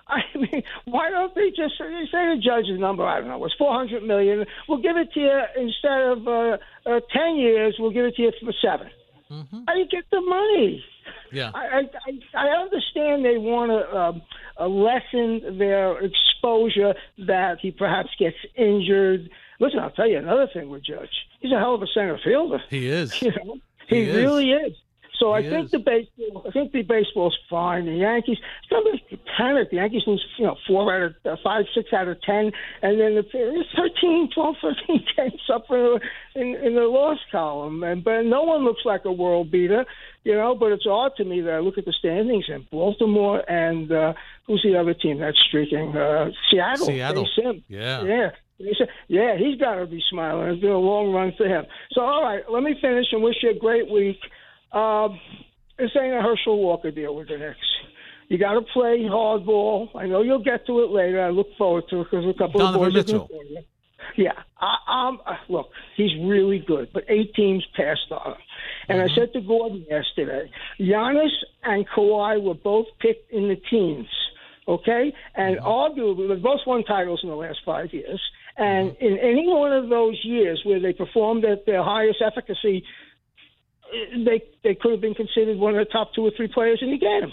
[0.07, 3.05] I mean, why don't they just say the judge's number?
[3.05, 3.39] I don't know.
[3.39, 4.45] Was four hundred million?
[4.69, 6.57] We'll give it to you instead of uh,
[6.87, 7.77] uh, ten years.
[7.79, 8.91] We'll give it to you for 7
[9.31, 9.61] Mm-hmm.
[9.67, 10.85] How do you get the money?
[11.33, 11.51] Yeah.
[11.55, 14.23] I I, I understand they want to um,
[14.61, 16.95] uh, lessen their exposure
[17.27, 19.31] that he perhaps gets injured.
[19.61, 21.11] Listen, I'll tell you another thing with Judge.
[21.41, 22.63] He's a hell of a center fielder.
[22.69, 23.15] He is.
[23.23, 23.57] You know,
[23.89, 24.17] he, He is.
[24.17, 24.75] really is.
[25.19, 25.71] So I think is.
[25.71, 27.87] the baseball, I think the baseball's fine.
[27.87, 28.39] The Yankees,
[28.69, 29.71] be panic.
[29.71, 32.51] The Yankees lose, you know, four out of uh, five, six out of ten,
[32.83, 36.01] and then the, it's 13, 12, 13 games up in,
[36.35, 37.83] in in the loss column.
[37.85, 39.87] And but no one looks like a world beater,
[40.25, 40.55] you know.
[40.57, 44.15] But it's odd to me that I look at the standings and Baltimore and uh,
[44.47, 45.97] who's the other team that's streaking?
[45.97, 46.87] Uh, Seattle.
[46.87, 47.29] Seattle.
[47.69, 48.03] Yeah.
[48.03, 48.31] yeah.
[48.59, 50.49] He said, Yeah, he's got to be smiling.
[50.49, 51.65] It's been a long run for him.
[51.93, 54.19] So, all right, let me finish and wish you a great week.
[54.73, 55.19] Um,
[55.79, 57.59] this ain't a Herschel Walker deal with the Knicks.
[58.29, 59.89] You got to play hardball.
[59.95, 61.23] I know you'll get to it later.
[61.23, 63.29] I look forward to it because a couple Donovan of boys are Mitchell.
[63.29, 63.59] for you.
[64.17, 68.39] Yeah, I, um, uh, look, he's really good, but eight teams passed on him.
[68.89, 74.09] And I said to Gordon yesterday, Giannis and Kawhi were both picked in the teens,
[74.69, 75.13] okay?
[75.35, 78.21] And arguably, they both won titles in the last five years.
[78.57, 79.05] And mm-hmm.
[79.05, 82.85] in any one of those years where they performed at their highest efficacy,
[84.25, 86.91] they they could have been considered one of the top two or three players in
[86.91, 87.33] the game,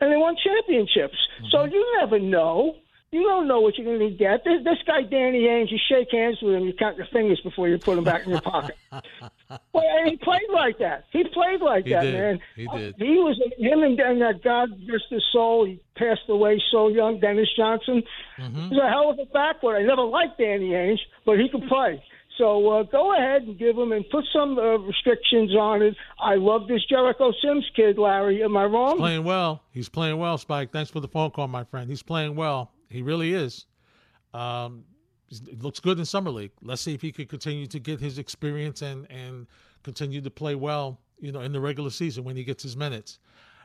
[0.00, 1.16] and they won championships.
[1.50, 1.72] So mm-hmm.
[1.72, 2.76] you never know.
[3.10, 4.44] You don't know what you're going to get.
[4.44, 7.66] This, this guy Danny Ainge, you shake hands with him, you count your fingers before
[7.66, 8.76] you put them back in your pocket.
[8.92, 11.04] well, and he played like that.
[11.12, 12.14] He played like He that, did.
[12.14, 12.38] man.
[12.56, 12.94] He did.
[12.98, 15.64] He was him and, and that God rest his soul.
[15.64, 17.20] He passed away so young.
[17.20, 18.02] Dennis Johnson.
[18.38, 18.68] Mm-hmm.
[18.68, 19.78] He's a hell of a backcourt.
[19.80, 22.02] I never liked Danny Ainge, but he could play.
[22.36, 25.96] So uh, go ahead and give him and put some uh, restrictions on it.
[26.20, 28.44] I love this Jericho Sims kid, Larry.
[28.44, 28.96] Am I wrong?
[28.96, 29.62] playing well.
[29.72, 30.70] He's playing well, Spike.
[30.70, 31.90] Thanks for the phone call, my friend.
[31.90, 32.70] He's playing well.
[32.90, 33.66] He really is.
[34.34, 34.84] Um,
[35.26, 36.52] he looks good in summer league.
[36.62, 39.46] Let's see if he could continue to get his experience and and
[39.88, 41.00] continue to play well.
[41.18, 43.18] You know, in the regular season when he gets his minutes.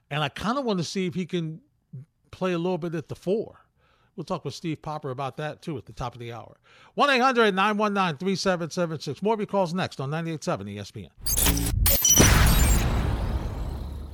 [0.10, 1.62] And I kind of want to see if he can
[2.32, 3.60] play a little bit at the four.
[4.16, 6.58] We'll talk with Steve Popper about that too at the top of the hour.
[6.96, 9.22] 1 800 919 3776.
[9.22, 11.10] More of your calls next on 98.7 ESPN.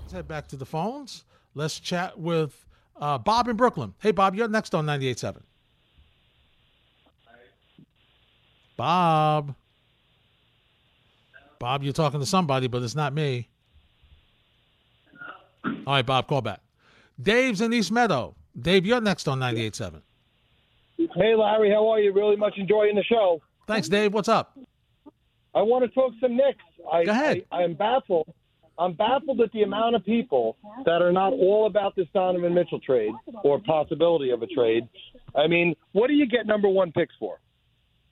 [0.02, 1.24] Let's head back to the phones.
[1.54, 2.66] Let's chat with
[3.00, 3.94] uh, Bob in Brooklyn.
[4.00, 5.44] Hey, Bob, you're next on 98.7.
[8.76, 9.56] Bob.
[11.60, 13.50] Bob, you're talking to somebody, but it's not me.
[15.66, 16.62] All right, Bob, call back.
[17.22, 18.34] Dave's in East Meadow.
[18.60, 20.02] Dave, you're next on 98.7.
[21.16, 22.14] Hey, Larry, how are you?
[22.14, 23.42] Really much enjoying the show.
[23.68, 24.14] Thanks, Dave.
[24.14, 24.58] What's up?
[25.54, 26.64] I want to talk some Knicks.
[26.92, 27.46] I, Go ahead.
[27.52, 28.34] I, I'm baffled.
[28.78, 32.80] I'm baffled at the amount of people that are not all about this Donovan Mitchell
[32.80, 33.12] trade
[33.44, 34.88] or possibility of a trade.
[35.36, 37.40] I mean, what do you get number one picks for?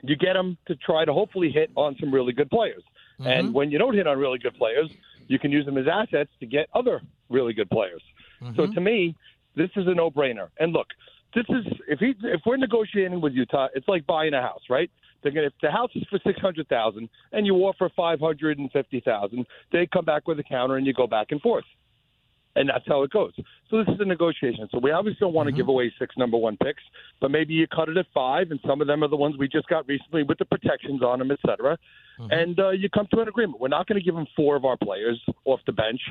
[0.04, 2.84] You get them to try to hopefully hit on some really good players.
[3.20, 3.54] And mm-hmm.
[3.54, 4.90] when you don't hit on really good players,
[5.28, 8.02] you can use them as assets to get other really good players.
[8.40, 8.74] So mm-hmm.
[8.74, 9.16] to me,
[9.56, 10.50] this is a no-brainer.
[10.60, 10.88] And look,
[11.34, 14.90] this is if he if we're negotiating with Utah, it's like buying a house, right?
[15.22, 18.60] They're gonna if the house is for six hundred thousand and you offer five hundred
[18.60, 21.66] and fifty thousand, they come back with a counter and you go back and forth.
[22.58, 23.34] And that's how it goes.
[23.70, 24.67] So this is a negotiation.
[24.72, 26.82] So we obviously don't want to give away six number one picks,
[27.22, 29.48] but maybe you cut it at five, and some of them are the ones we
[29.48, 31.78] just got recently with the protections on them, et cetera.
[32.32, 33.62] And uh, you come to an agreement.
[33.62, 36.02] We're not going to give them four of our players off the bench,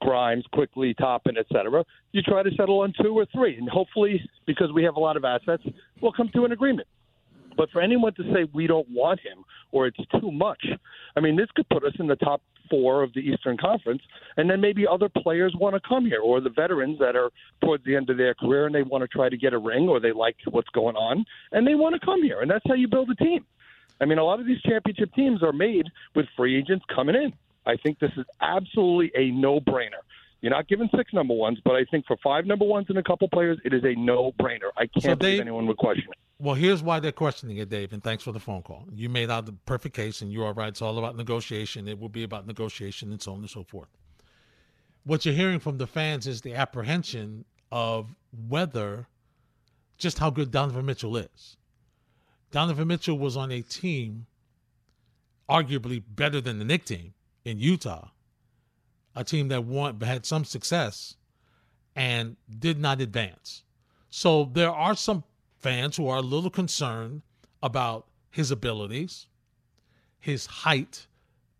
[0.00, 1.84] Grimes, Quickley, Toppin, et cetera.
[2.12, 4.14] You try to settle on two or three, and hopefully,
[4.46, 5.62] because we have a lot of assets,
[6.00, 6.88] we'll come to an agreement.
[7.56, 10.64] But for anyone to say we don't want him or it's too much,
[11.16, 14.02] I mean, this could put us in the top four of the Eastern Conference,
[14.36, 17.30] and then maybe other players want to come here, or the veterans that are
[17.62, 19.88] towards the end of their career and they want to try to get a ring,
[19.88, 22.74] or they like what's going on, and they want to come here, and that's how
[22.74, 23.44] you build a team.
[24.00, 27.32] I mean, a lot of these championship teams are made with free agents coming in.
[27.66, 30.02] I think this is absolutely a no-brainer.
[30.42, 33.02] You're not giving six number ones, but I think for five number ones and a
[33.02, 34.70] couple players, it is a no-brainer.
[34.76, 36.18] I can't So believe Dave- anyone would question it.
[36.40, 38.88] Well, here's why they're questioning it, Dave, and thanks for the phone call.
[38.92, 40.68] You made out the perfect case, and you are right.
[40.68, 41.86] It's all about negotiation.
[41.86, 43.88] It will be about negotiation and so on and so forth.
[45.04, 48.16] What you're hearing from the fans is the apprehension of
[48.48, 49.06] whether
[49.98, 51.56] just how good Donovan Mitchell is.
[52.50, 54.26] Donovan Mitchell was on a team
[55.48, 58.08] arguably better than the Knick team in Utah,
[59.14, 61.16] a team that had some success
[61.94, 63.64] and did not advance.
[64.10, 65.24] So there are some
[65.58, 67.22] fans who are a little concerned
[67.62, 69.26] about his abilities,
[70.18, 71.06] his height,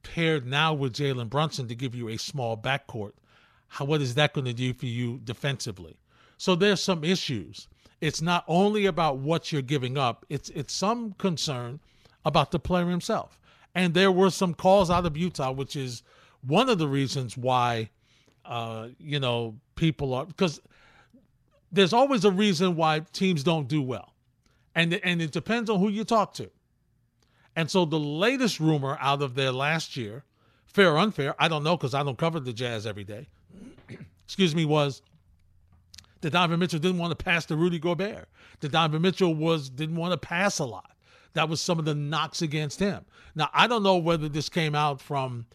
[0.03, 3.13] paired now with Jalen Brunson to give you a small backcourt.
[3.69, 5.97] How what is that going to do for you defensively?
[6.37, 7.69] So there's some issues.
[8.01, 11.81] It's not only about what you're giving up, it's it's some concern
[12.25, 13.39] about the player himself.
[13.75, 16.03] And there were some calls out of Utah, which is
[16.43, 17.91] one of the reasons why
[18.45, 20.61] uh, you know, people are because
[21.71, 24.15] there's always a reason why teams don't do well.
[24.75, 26.51] And and it depends on who you talk to.
[27.55, 30.25] And so the latest rumor out of there last year,
[30.65, 33.29] fair or unfair, I don't know because I don't cover the Jazz every day.
[34.25, 35.03] Excuse me, was
[36.23, 38.29] that Donovan Mitchell didn't want to pass to Rudy Gobert.
[38.61, 40.91] That Donovan Mitchell was didn't want to pass a lot.
[41.35, 43.05] That was some of the knocks against him.
[43.35, 45.47] Now I don't know whether this came out from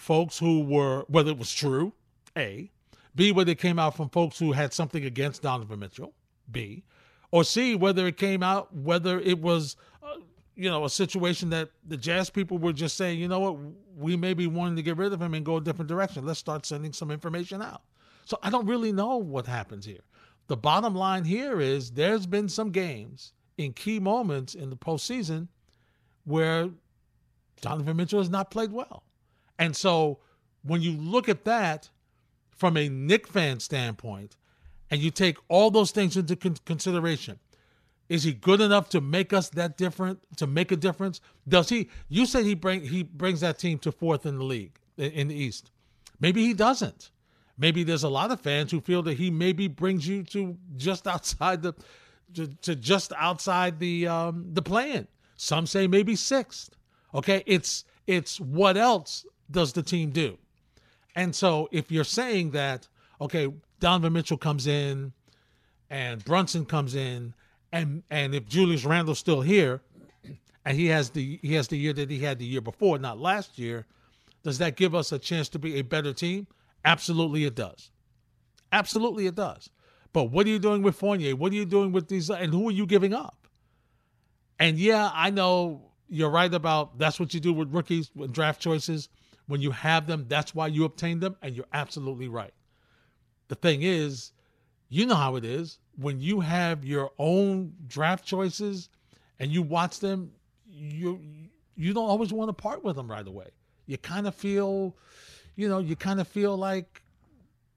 [0.00, 1.92] folks who were whether it was true,
[2.36, 2.70] A,
[3.14, 6.14] B, whether it came out from folks who had something against Donovan Mitchell,
[6.50, 6.84] B,
[7.30, 10.14] or C, whether it came out whether it was uh,
[10.56, 13.58] you know a situation that the Jazz people were just saying, you know what,
[13.96, 16.24] we may be wanting to get rid of him and go a different direction.
[16.24, 17.82] Let's start sending some information out.
[18.24, 20.00] So I don't really know what happens here.
[20.46, 25.48] The bottom line here is there's been some games in key moments in the postseason
[26.24, 26.70] where
[27.60, 29.04] Donovan Mitchell has not played well.
[29.60, 30.18] And so
[30.64, 31.88] when you look at that
[32.50, 34.36] from a Knick fan standpoint,
[34.90, 37.38] and you take all those things into con- consideration,
[38.08, 40.18] is he good enough to make us that different?
[40.38, 41.20] To make a difference?
[41.46, 41.88] Does he?
[42.08, 45.36] You said he bring he brings that team to fourth in the league in the
[45.36, 45.70] East.
[46.18, 47.12] Maybe he doesn't
[47.60, 51.06] maybe there's a lot of fans who feel that he maybe brings you to just
[51.06, 51.74] outside the
[52.34, 55.06] to, to just outside the um the plan.
[55.36, 56.70] Some say maybe sixth.
[57.14, 60.38] Okay, it's it's what else does the team do?
[61.14, 62.88] And so if you're saying that,
[63.20, 65.12] okay, Donovan Mitchell comes in
[65.88, 67.34] and Brunson comes in
[67.72, 69.80] and and if Julius Randle's still here
[70.64, 73.18] and he has the he has the year that he had the year before, not
[73.18, 73.86] last year,
[74.42, 76.46] does that give us a chance to be a better team?
[76.84, 77.90] Absolutely, it does.
[78.72, 79.68] Absolutely, it does.
[80.12, 81.36] But what are you doing with Fournier?
[81.36, 82.30] What are you doing with these?
[82.30, 83.46] And who are you giving up?
[84.58, 88.60] And yeah, I know you're right about that's what you do with rookies, with draft
[88.60, 89.08] choices.
[89.50, 91.34] When you have them, that's why you obtain them.
[91.42, 92.54] And you're absolutely right.
[93.48, 94.30] The thing is,
[94.88, 95.80] you know how it is.
[95.96, 98.88] When you have your own draft choices
[99.40, 100.30] and you watch them,
[100.68, 101.18] you
[101.74, 103.48] you don't always want to part with them right away.
[103.86, 104.94] You kind of feel
[105.56, 107.02] you know, you kind of feel like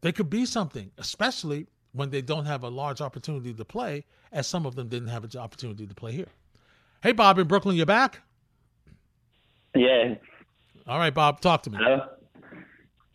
[0.01, 4.45] they could be something, especially when they don't have a large opportunity to play, as
[4.45, 6.29] some of them didn't have an opportunity to play here.
[7.01, 8.21] Hey, Bob in Brooklyn, you're back?
[9.75, 10.15] Yeah.
[10.87, 11.77] All right, Bob, talk to me.
[11.79, 12.05] Hello?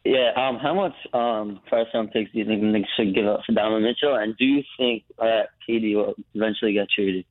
[0.05, 0.33] Yeah.
[0.37, 0.59] Um.
[0.59, 3.53] How much um first round picks do you think the Knicks should give up for
[3.53, 4.15] Donovan Mitchell?
[4.15, 7.27] And do you think that KD will eventually get traded?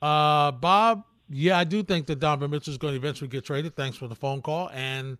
[0.00, 3.76] Uh, Bob, yeah, I do think that Donovan Mitchell is going to eventually get traded.
[3.76, 4.70] Thanks for the phone call.
[4.72, 5.18] And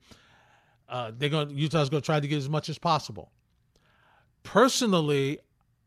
[0.88, 3.30] uh, they're going Utah's going to try to get as much as possible.
[4.42, 5.40] Personally,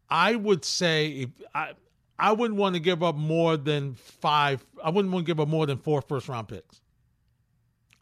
[0.08, 1.71] I would say if I
[2.19, 4.63] I wouldn't want to give up more than five.
[4.84, 6.80] I wouldn't want to give up more than four first round picks.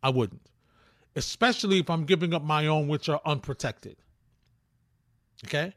[0.03, 0.49] I wouldn't,
[1.15, 3.97] especially if I'm giving up my own, which are unprotected.
[5.45, 5.73] Okay,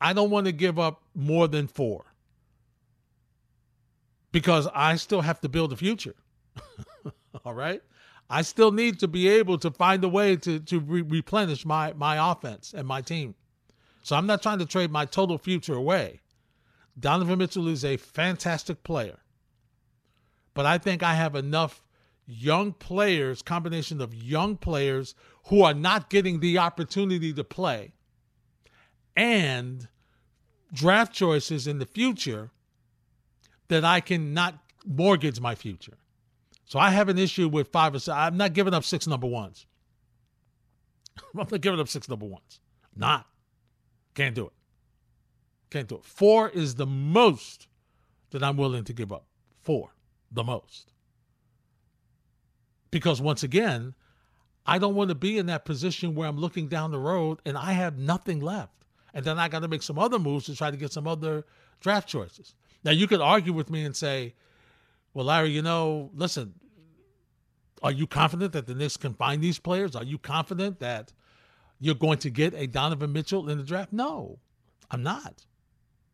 [0.00, 2.04] I don't want to give up more than four
[4.32, 6.16] because I still have to build a future.
[7.44, 7.82] All right.
[8.28, 11.92] I still need to be able to find a way to to re- replenish my
[11.92, 13.34] my offense and my team.
[14.02, 16.20] So I'm not trying to trade my total future away.
[16.98, 19.20] Donovan Mitchell is a fantastic player.
[20.52, 21.83] But I think I have enough
[22.26, 25.14] young players, combination of young players
[25.46, 27.92] who are not getting the opportunity to play
[29.16, 29.88] and
[30.72, 32.50] draft choices in the future
[33.68, 35.98] that I can not mortgage my future.
[36.64, 38.14] So I have an issue with five or six.
[38.14, 39.66] I'm not giving up six number ones.
[41.34, 42.60] I'm not giving up six number ones.
[42.96, 43.26] Not.
[44.14, 44.52] Can't do it.
[45.70, 46.04] Can't do it.
[46.04, 47.68] Four is the most
[48.30, 49.26] that I'm willing to give up.
[49.62, 49.90] Four,
[50.30, 50.93] the most.
[52.94, 53.92] Because once again,
[54.64, 57.58] I don't want to be in that position where I'm looking down the road and
[57.58, 58.84] I have nothing left.
[59.12, 61.44] And then I got to make some other moves to try to get some other
[61.80, 62.54] draft choices.
[62.84, 64.34] Now, you could argue with me and say,
[65.12, 66.54] well, Larry, you know, listen,
[67.82, 69.96] are you confident that the Knicks can find these players?
[69.96, 71.12] Are you confident that
[71.80, 73.92] you're going to get a Donovan Mitchell in the draft?
[73.92, 74.38] No,
[74.92, 75.44] I'm not.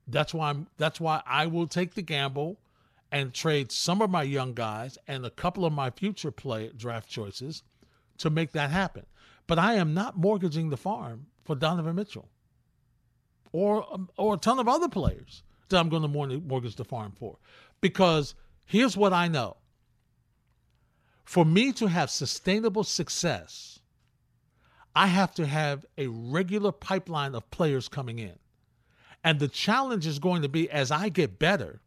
[0.09, 2.59] That's why I'm that's why I will take the gamble
[3.13, 7.09] and trade some of my young guys and a couple of my future play draft
[7.09, 7.63] choices
[8.19, 9.07] to make that happen.
[9.47, 12.29] But I am not mortgaging the farm for Donovan Mitchell
[13.53, 17.13] or um, or a ton of other players that I'm going to mortgage the farm
[17.17, 17.39] for
[17.81, 18.35] because
[18.71, 19.57] Here's what I know
[21.25, 23.81] for me to have sustainable success,
[24.95, 28.39] I have to have a regular pipeline of players coming in.
[29.25, 31.81] And the challenge is going to be as I get better,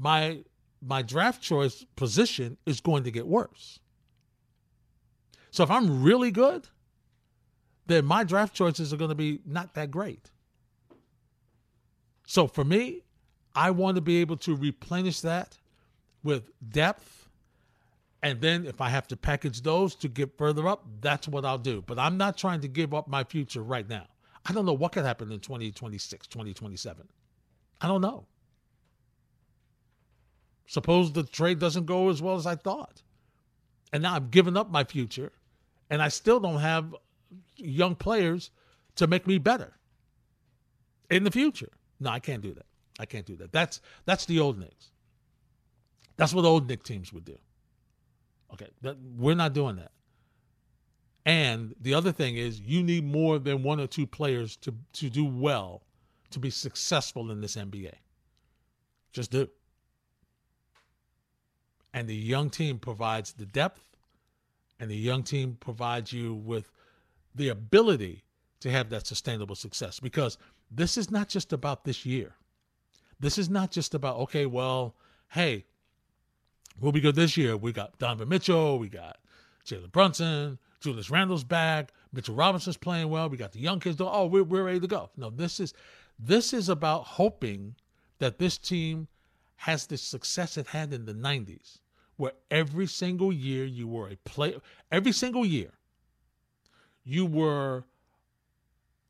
[0.00, 0.42] my
[0.82, 3.78] my draft choice position is going to get worse.
[5.50, 6.68] So if I'm really good,
[7.86, 10.30] then my draft choices are going to be not that great.
[12.26, 13.02] So for me,
[13.54, 15.58] I want to be able to replenish that
[16.22, 17.28] with depth.
[18.22, 21.58] And then if I have to package those to get further up, that's what I'll
[21.58, 21.82] do.
[21.86, 24.06] But I'm not trying to give up my future right now.
[24.46, 27.08] I don't know what could happen in 2026, 2027.
[27.80, 28.26] I don't know.
[30.70, 33.02] Suppose the trade doesn't go as well as I thought.
[33.92, 35.32] And now I've given up my future
[35.90, 36.94] and I still don't have
[37.56, 38.52] young players
[38.94, 39.72] to make me better
[41.10, 41.70] in the future.
[41.98, 42.66] No, I can't do that.
[43.00, 43.50] I can't do that.
[43.50, 44.92] That's that's the old Knicks.
[46.16, 47.36] That's what old Knick teams would do.
[48.52, 49.90] Okay, that, we're not doing that.
[51.26, 55.10] And the other thing is, you need more than one or two players to to
[55.10, 55.82] do well,
[56.30, 57.94] to be successful in this NBA.
[59.12, 59.48] Just do.
[61.92, 63.96] And the young team provides the depth,
[64.78, 66.70] and the young team provides you with
[67.34, 68.24] the ability
[68.60, 70.38] to have that sustainable success because
[70.70, 72.34] this is not just about this year.
[73.18, 74.94] This is not just about, okay, well,
[75.30, 75.64] hey,
[76.80, 77.56] we'll be good this year.
[77.56, 79.18] We got Donovan Mitchell, we got
[79.66, 84.26] Jalen Brunson, Julius Randle's back, Mitchell Robinson's playing well, we got the young kids, oh,
[84.26, 85.10] we're, we're ready to go.
[85.16, 85.74] No, this is
[86.18, 87.76] this is about hoping
[88.18, 89.08] that this team
[89.60, 91.80] has the success it had in the 90s,
[92.16, 94.58] where every single year you were a player,
[94.90, 95.70] every single year
[97.04, 97.84] you were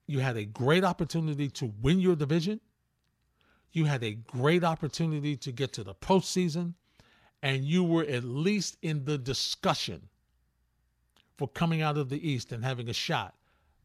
[0.09, 2.61] you had a great opportunity to win your division.
[3.71, 6.75] You had a great opportunity to get to the postseason,
[7.45, 10.09] and you were at least in the discussion
[11.37, 13.37] for coming out of the East and having a shot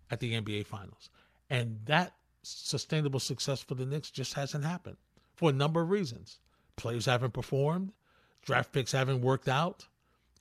[0.09, 1.11] at the NBA Finals.
[1.51, 4.97] And that sustainable success for the Knicks just hasn't happened
[5.35, 6.39] for a number of reasons.
[6.75, 7.91] Players haven't performed,
[8.43, 9.87] draft picks haven't worked out,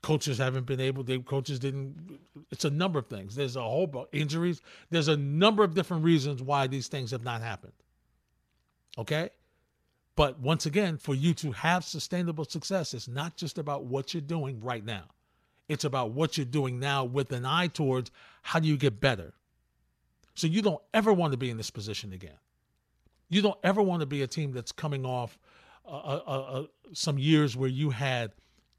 [0.02, 2.18] coaches haven't been able to coaches didn't
[2.50, 3.34] it's a number of things.
[3.34, 4.60] There's a whole bunch injuries.
[4.90, 7.72] There's a number of different reasons why these things have not happened
[8.98, 9.30] okay?
[10.16, 14.20] But once again for you to have sustainable success it's not just about what you're
[14.20, 15.04] doing right now.
[15.68, 18.10] It's about what you're doing now with an eye towards
[18.42, 19.32] how do you get better.
[20.34, 22.38] So you don't ever want to be in this position again.
[23.28, 25.38] You don't ever want to be a team that's coming off
[25.86, 28.32] uh, uh, uh, some years where you had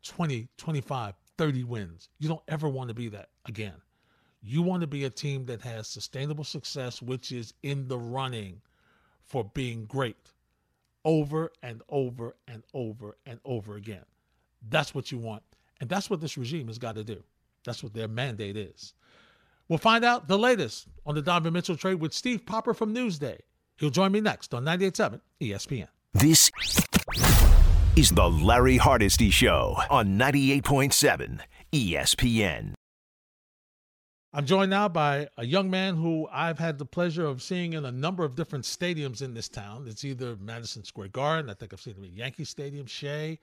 [0.03, 2.09] 20, 25, 30 wins.
[2.19, 3.75] You don't ever want to be that again.
[4.41, 8.61] You want to be a team that has sustainable success, which is in the running
[9.23, 10.31] for being great
[11.03, 14.05] over and over and over and over again.
[14.69, 15.43] That's what you want.
[15.79, 17.21] And that's what this regime has got to do.
[17.63, 18.93] That's what their mandate is.
[19.67, 23.39] We'll find out the latest on the Donovan Mitchell trade with Steve Popper from Newsday.
[23.77, 25.87] He'll join me next on 98.7 ESPN.
[26.13, 26.51] This
[27.95, 31.39] is the Larry Hardesty Show on 98.7
[31.71, 32.73] ESPN.
[34.33, 37.85] I'm joined now by a young man who I've had the pleasure of seeing in
[37.85, 39.85] a number of different stadiums in this town.
[39.87, 43.39] It's either Madison Square Garden, I think I've seen him at Yankee Stadium, Shea.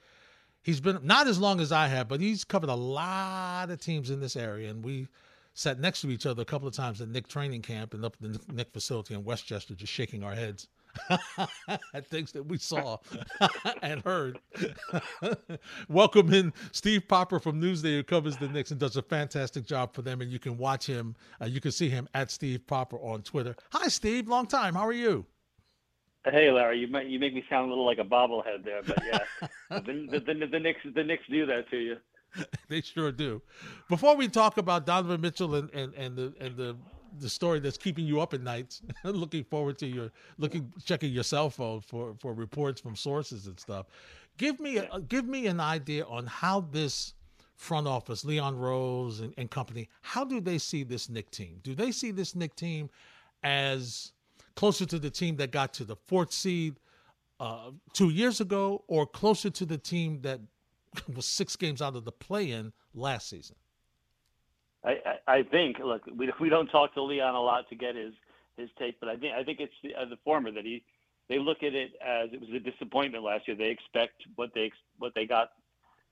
[0.63, 4.11] He's been not as long as I have, but he's covered a lot of teams
[4.11, 5.09] in this area, and we
[5.55, 8.17] sat next to each other a couple of times at Knick training camp and up
[8.23, 10.69] at the Knick facility in Westchester, just shaking our heads
[12.05, 12.99] things that we saw
[13.83, 14.39] and heard.
[15.89, 19.95] Welcome in Steve Popper from Newsday, who covers the Knicks and does a fantastic job
[19.95, 20.21] for them.
[20.21, 23.57] And you can watch him, uh, you can see him at Steve Popper on Twitter.
[23.73, 24.29] Hi, Steve.
[24.29, 24.75] Long time.
[24.75, 25.27] How are you?
[26.25, 26.79] Hey, Larry.
[26.79, 30.07] You make you make me sound a little like a bobblehead there, but yeah, the,
[30.09, 31.97] the, the, the Knicks the Knicks do that to you.
[32.69, 33.43] they sure do.
[33.89, 36.77] Before we talk about Donovan Mitchell and, and, and the and the
[37.19, 41.25] the story that's keeping you up at night, looking forward to your looking checking your
[41.25, 43.87] cell phone for for reports from sources and stuff.
[44.39, 47.15] Give me a, give me an idea on how this
[47.55, 51.61] front office, Leon Rose and, and company, how do they see this Knick team?
[51.63, 52.91] Do they see this Knick team
[53.43, 54.13] as
[54.57, 56.81] closer to the team that got to the fourth seed
[57.41, 60.41] uh, two years ago, or closer to the team that
[61.15, 63.57] was six games out of the play-in last season?
[64.85, 68.13] I, I, think look we we don't talk to Leon a lot to get his
[68.57, 70.83] his take, but I think I think it's the, uh, the former that he
[71.29, 73.57] they look at it as it was a disappointment last year.
[73.57, 75.51] They expect what they what they got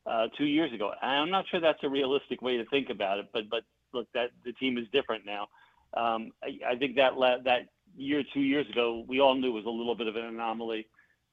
[0.07, 0.93] uh, two years ago.
[1.03, 4.09] And I'm not sure that's a realistic way to think about it, but but look
[4.14, 5.49] that the team is different now.
[5.95, 9.64] Um, I, I think that la- that year two years ago we all knew was
[9.64, 10.87] a little bit of an anomaly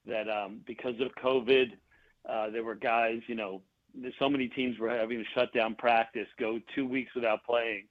[0.06, 1.72] that um, because of COVID
[2.28, 3.62] uh, there were guys you know
[4.18, 7.84] so many teams were having to shut down practice, go two weeks without playing,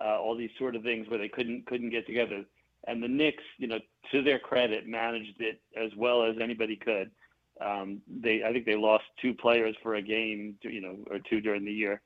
[0.00, 2.44] uh, all these sort of things where they couldn't couldn't get together.
[2.86, 3.80] And the Knicks, you know,
[4.12, 7.10] to their credit, managed it as well as anybody could.
[7.60, 11.40] Um, they, I think they lost two players for a game, you know, or two
[11.40, 12.00] during the year.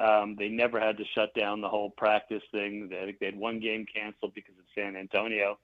[0.00, 2.88] Um, they never had to shut down the whole practice thing.
[2.92, 5.58] I think they had one game canceled because of San Antonio.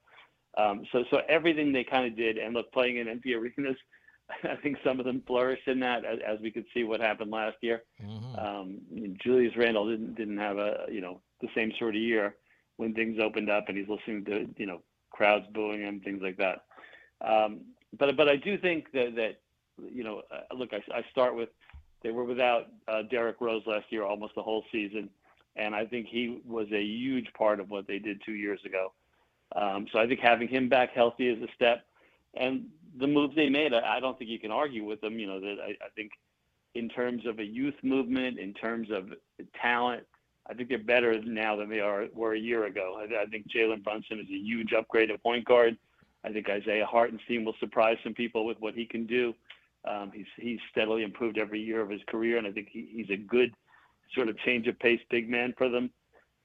[0.57, 3.77] Um, so, so everything they kind of did, and look, playing in empty arenas,
[4.45, 7.31] I think some of them flourished in that, as, as we could see what happened
[7.31, 7.83] last year.
[8.03, 8.39] Mm-hmm.
[8.39, 12.37] Um, Julius Randle didn't didn't have a you know the same sort of year
[12.77, 16.37] when things opened up and he's listening to you know crowds booing him, things like
[16.37, 16.65] that.
[17.27, 17.61] Um,
[17.99, 19.41] but but I do think that that
[19.93, 21.49] you know uh, look, I, I start with
[22.03, 25.11] they were without uh, Derrick Rose last year almost the whole season,
[25.57, 28.93] and I think he was a huge part of what they did two years ago.
[29.57, 31.85] Um, so I think having him back healthy is a step,
[32.35, 32.67] and
[32.97, 35.19] the moves they made, I, I don't think you can argue with them.
[35.19, 36.13] You know that I, I think
[36.75, 39.13] in terms of a youth movement, in terms of
[39.61, 40.05] talent,
[40.49, 42.99] I think they're better now than they are were a year ago.
[42.99, 45.77] I, I think Jalen Brunson is a huge upgrade at point guard.
[46.25, 49.35] I think Isaiah Hartenstein will surprise some people with what he can do.
[49.89, 53.11] Um, he's he's steadily improved every year of his career, and I think he, he's
[53.11, 53.55] a good
[54.15, 55.91] sort of change of pace big man for them.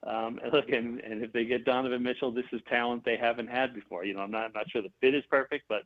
[0.06, 3.48] Um, and look, and, and if they get Donovan Mitchell, this is talent they haven't
[3.48, 4.04] had before.
[4.04, 5.82] You know, I'm not I'm not sure the fit is perfect, but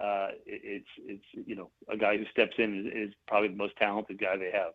[0.00, 3.76] uh, it's it's you know a guy who steps in is, is probably the most
[3.76, 4.72] talented guy they have.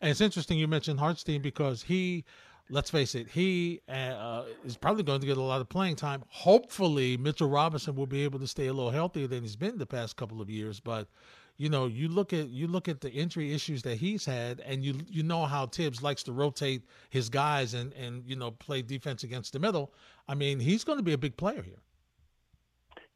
[0.00, 2.24] And it's interesting you mentioned Hartenstein because he
[2.68, 6.24] let's face it, he uh, is probably going to get a lot of playing time.
[6.28, 9.86] Hopefully, Mitchell Robinson will be able to stay a little healthier than he's been the
[9.86, 10.80] past couple of years.
[10.80, 11.08] But
[11.56, 14.84] you know, you look at you look at the injury issues that he's had, and
[14.84, 18.82] you you know how Thibs likes to rotate his guys and and you know play
[18.82, 19.92] defense against the middle.
[20.28, 21.80] I mean, he's going to be a big player here.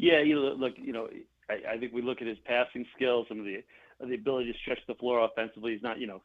[0.01, 1.09] Yeah, you look, you know,
[1.51, 3.63] I, I think we look at his passing skills, of the
[4.01, 5.73] the ability to stretch the floor offensively.
[5.75, 6.23] He's not, you know,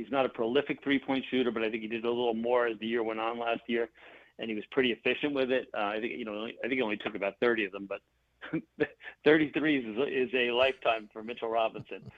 [0.00, 2.78] He's not a prolific three-point shooter, but I think he did a little more as
[2.78, 3.90] the year went on last year,
[4.38, 5.68] and he was pretty efficient with it.
[5.76, 8.00] Uh, I think you know, I think he only took about 30 of them, but
[9.26, 12.10] 33s is, is a lifetime for Mitchell Robinson.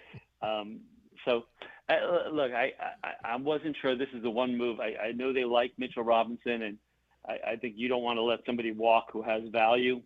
[0.42, 0.80] Um,
[1.24, 1.46] so,
[1.88, 2.72] uh, look, I,
[3.03, 4.78] I I wasn't sure this is the one move.
[4.78, 6.78] I, I know they like Mitchell Robinson, and
[7.26, 10.03] I, I think you don't want to let somebody walk who has value.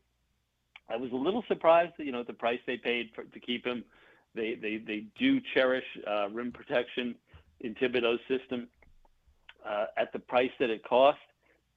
[0.88, 3.40] I was a little surprised, that you know, at the price they paid for, to
[3.40, 3.84] keep him.
[4.34, 7.14] They they they do cherish uh, rim protection
[7.60, 8.68] in Thibodeau's system
[9.66, 11.18] uh, at the price that it cost.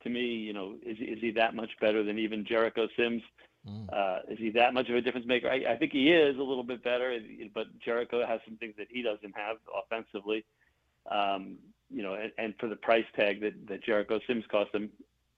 [0.03, 3.22] To me, you know, is, is he that much better than even Jericho Sims?
[3.68, 3.88] Mm.
[3.91, 5.49] Uh, is he that much of a difference maker?
[5.49, 7.18] I, I, think he is a little bit better,
[7.53, 10.45] but Jericho has some things that he doesn't have offensively.
[11.12, 11.57] Um,
[11.89, 14.89] you know, and, and, for the price tag that, that Jericho Sims cost them,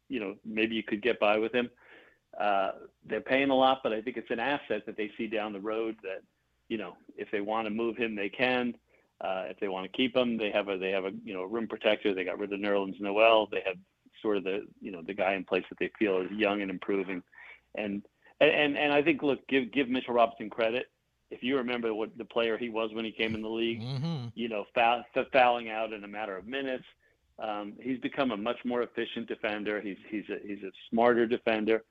[0.10, 1.70] you know, maybe you could get by with him.
[2.40, 2.72] Uh,
[3.06, 5.60] they're paying a lot, but I think it's an asset that they see down the
[5.60, 6.22] road that,
[6.70, 8.74] you know, if they want to move him, they can.
[9.22, 11.44] Uh, if they want to keep him, they have a they have a you know
[11.44, 12.14] rim protector.
[12.14, 13.48] They got rid of Nerlens Noel.
[13.52, 13.76] They have
[14.22, 16.72] sort of the you know the guy in place that they feel is young and
[16.72, 17.22] improving,
[17.76, 18.02] and
[18.40, 20.88] and and I think look give give Mitchell Robinson credit.
[21.30, 24.28] If you remember what the player he was when he came in the league, mm-hmm.
[24.34, 26.86] you know foul, fouling out in a matter of minutes.
[27.38, 29.82] Um, he's become a much more efficient defender.
[29.82, 31.84] He's he's a he's a smarter defender,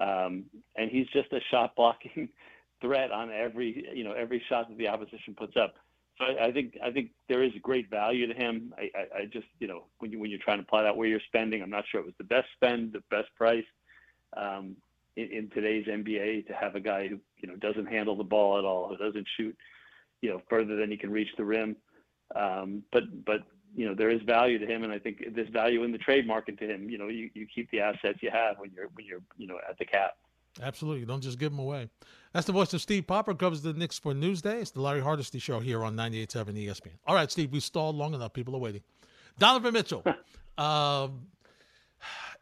[0.00, 0.44] um,
[0.76, 2.28] and he's just a shot blocking
[2.80, 5.74] threat on every you know every shot that the opposition puts up.
[6.18, 8.72] So I, I, think I think there is great value to him.
[8.78, 11.08] I, I, I, just you know when you when you're trying to plot out where
[11.08, 13.64] you're spending, I'm not sure it was the best spend, the best price
[14.36, 14.76] um,
[15.16, 18.58] in, in, today's NBA to have a guy who you know doesn't handle the ball
[18.58, 19.56] at all, who doesn't shoot
[20.20, 21.76] you know further than he can reach the rim.
[22.34, 23.40] Um, but but
[23.74, 26.26] you know there is value to him, and I think there's value in the trade
[26.26, 26.88] market to him.
[26.88, 29.58] You know you, you keep the assets you have when you're when you're you know
[29.68, 30.16] at the cap.
[30.62, 31.04] Absolutely.
[31.04, 31.88] Don't just give them away.
[32.32, 34.60] That's the voice of Steve Popper, covers the Knicks for Newsday.
[34.60, 36.92] It's the Larry Hardesty Show here on 98.7 ESPN.
[37.06, 38.32] All right, Steve, we stalled long enough.
[38.32, 38.82] People are waiting.
[39.38, 40.04] Donovan Mitchell.
[40.58, 41.26] um,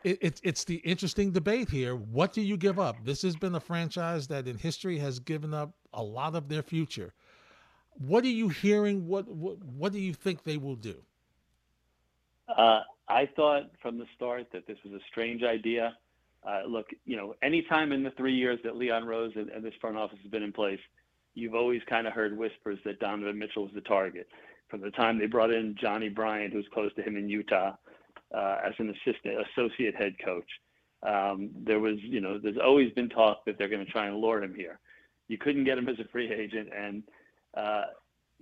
[0.05, 1.95] it, it, it's the interesting debate here.
[1.95, 2.97] What do you give up?
[3.05, 6.63] This has been a franchise that in history has given up a lot of their
[6.63, 7.15] future.
[7.99, 9.07] What are you hearing?
[9.07, 10.97] What, what, what do you think they will do?
[12.57, 15.97] Uh, I thought from the start that this was a strange idea.
[16.47, 19.75] Uh, look, you know, anytime in the three years that Leon Rose and, and this
[19.81, 20.81] front office has been in place,
[21.35, 24.27] you've always kind of heard whispers that Donovan Mitchell was the target.
[24.69, 27.73] From the time they brought in Johnnie Bryant, who's close to him in Utah,
[28.35, 30.49] uh, as an assistant, associate head coach,
[31.03, 34.17] um, there was, you know, there's always been talk that they're going to try and
[34.17, 34.79] lure him here.
[35.29, 37.03] You couldn't get him as a free agent, and
[37.57, 37.85] uh,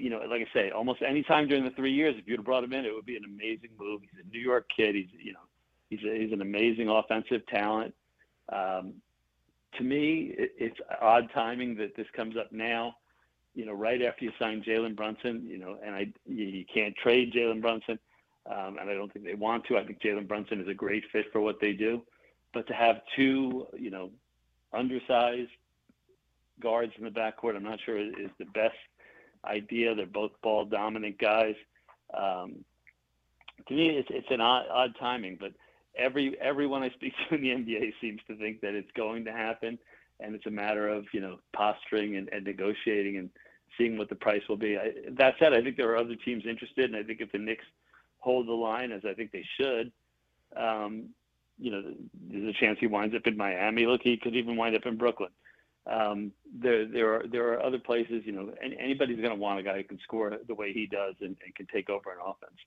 [0.01, 2.47] you know, like I say, almost any time during the three years, if you'd have
[2.47, 4.01] brought him in, it would be an amazing move.
[4.03, 4.95] He's a New York kid.
[4.95, 5.41] He's, you know,
[5.91, 7.95] He's a, he's an amazing offensive talent.
[8.51, 8.95] Um,
[9.77, 12.95] to me, it, it's odd timing that this comes up now.
[13.55, 15.45] You know, right after you sign Jalen Brunson.
[15.47, 17.99] You know, and I you, you can't trade Jalen Brunson,
[18.47, 19.79] um, and I don't think they want to.
[19.79, 22.03] I think Jalen Brunson is a great fit for what they do.
[22.55, 24.11] but to have two, you know,
[24.73, 25.51] undersized
[26.61, 28.77] guards in the backcourt, I'm not sure is, is the best
[29.45, 29.95] idea.
[29.95, 31.55] They're both ball dominant guys.
[32.13, 32.65] Um,
[33.69, 35.53] to me, it's it's an odd, odd timing, but
[35.97, 39.33] every everyone I speak to in the NBA seems to think that it's going to
[39.33, 39.79] happen,
[40.19, 43.31] and it's a matter of you know posturing and, and negotiating and
[43.79, 44.77] seeing what the price will be.
[44.77, 47.39] I, that said, I think there are other teams interested, and I think if the
[47.39, 47.65] Knicks
[48.19, 49.93] hold the line as I think they should,
[50.57, 51.11] um,
[51.59, 51.83] you know,
[52.29, 53.87] there's a chance he winds up in Miami.
[53.87, 55.31] Look, he could even wind up in Brooklyn.
[55.87, 58.23] Um, there, there are there are other places.
[58.25, 61.15] You know, anybody's going to want a guy who can score the way he does
[61.21, 62.59] and, and can take over an offense.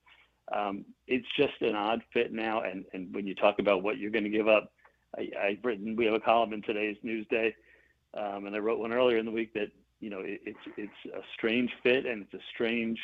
[0.52, 2.62] Um, it's just an odd fit now.
[2.62, 4.72] And, and when you talk about what you're going to give up,
[5.16, 7.54] I, I've written, we have a column in today's Newsday,
[8.14, 9.68] um, and I wrote one earlier in the week that,
[10.00, 12.98] you know, it, it's, it's a strange fit and it's a strange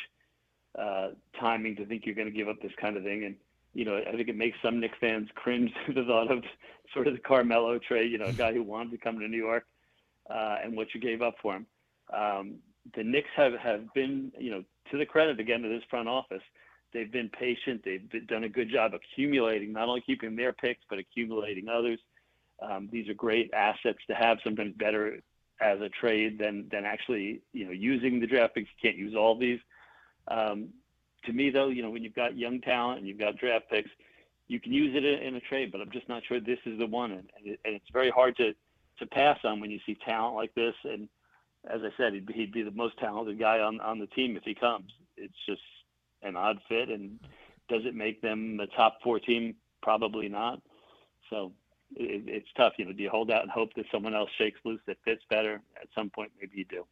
[0.77, 1.09] uh,
[1.39, 3.25] timing to think you're going to give up this kind of thing.
[3.25, 3.35] And,
[3.73, 6.43] you know, I think it makes some Knicks fans cringe the thought of
[6.93, 9.37] sort of the Carmelo trade, you know, a guy who wanted to come to New
[9.37, 9.65] York
[10.31, 11.65] uh, and what you gave up for him.
[12.13, 12.55] Um,
[12.95, 16.41] the Knicks have, have been, you know, to the credit again of this front office,
[16.93, 17.81] They've been patient.
[17.85, 21.99] They've been, done a good job accumulating, not only keeping their picks, but accumulating others.
[22.61, 25.19] Um, these are great assets to have, sometimes better
[25.61, 28.69] as a trade than, than actually, you know, using the draft picks.
[28.81, 29.59] You can't use all these.
[30.27, 30.69] Um,
[31.25, 33.89] to me, though, you know, when you've got young talent and you've got draft picks,
[34.47, 36.85] you can use it in, a trade, but I'm just not sure this is the
[36.85, 37.11] one.
[37.11, 38.53] And, and it's very hard to,
[39.01, 40.75] to pass on when you see talent like this.
[40.83, 41.09] And
[41.69, 44.43] as I said, he'd, he'd be the most talented guy on, on the team if
[44.43, 44.91] he comes.
[45.17, 45.61] It's just
[46.23, 46.89] an odd fit.
[46.89, 47.19] And
[47.67, 49.55] does it make them the top four team?
[49.81, 50.61] Probably not.
[51.29, 51.51] So
[51.95, 52.73] it, it's tough.
[52.77, 55.23] You know, do you hold out and hope that someone else shakes loose that fits
[55.29, 55.61] better?
[55.81, 56.85] At some point, maybe you do.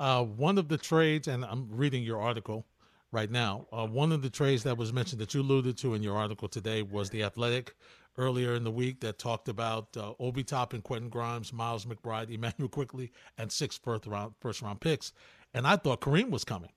[0.00, 2.64] Uh, one of the trades, and I'm reading your article
[3.10, 3.66] right now.
[3.72, 6.48] Uh, one of the trades that was mentioned that you alluded to in your article
[6.48, 7.74] today was the Athletic
[8.18, 12.68] earlier in the week that talked about uh, Obi Toppin, Quentin Grimes, Miles McBride, Immanuel
[12.68, 15.12] Quickley, and six first round first round picks.
[15.54, 16.70] And I thought Kareem was coming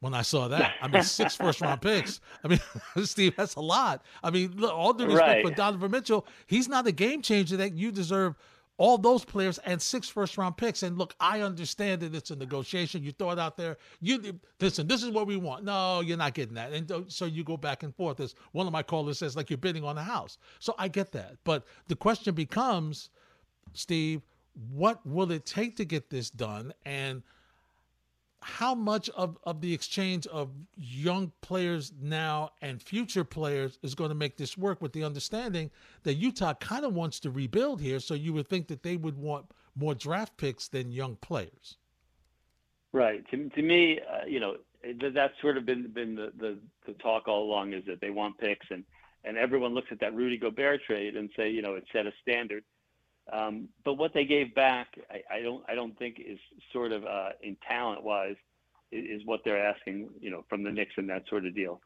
[0.00, 0.74] when I saw that.
[0.80, 2.20] I mean, six first round picks.
[2.42, 2.60] I mean,
[3.04, 4.02] Steve, that's a lot.
[4.22, 5.46] I mean, all due respect right.
[5.46, 8.34] for Donovan Mitchell, he's not a game changer that you deserve
[8.78, 10.82] all those players and six first round picks.
[10.82, 13.02] And look, I understand that it's a negotiation.
[13.02, 13.76] You throw it out there.
[14.00, 14.86] You listen.
[14.86, 15.64] This is what we want.
[15.64, 16.72] No, you're not getting that.
[16.72, 18.20] And so you go back and forth.
[18.20, 20.38] As one of my callers says, like you're bidding on a house.
[20.60, 21.36] So I get that.
[21.44, 23.10] But the question becomes,
[23.74, 24.22] Steve,
[24.72, 26.72] what will it take to get this done?
[26.84, 27.22] And
[28.40, 34.10] how much of, of the exchange of young players now and future players is going
[34.10, 35.70] to make this work with the understanding
[36.04, 38.00] that Utah kind of wants to rebuild here.
[38.00, 41.78] So you would think that they would want more draft picks than young players.
[42.92, 43.24] Right.
[43.30, 44.56] To, to me, uh, you know,
[45.12, 48.38] that's sort of been been the, the, the talk all along is that they want
[48.38, 48.84] picks and
[49.24, 52.12] and everyone looks at that Rudy Gobert trade and say, you know, it set a
[52.22, 52.62] standard.
[53.32, 56.38] Um, but what they gave back, I, I, don't I don't think is
[56.72, 58.36] sort of uh, in talent wise
[58.90, 61.80] is, is, what they're asking, you know, from the Knicks and that sort of deal.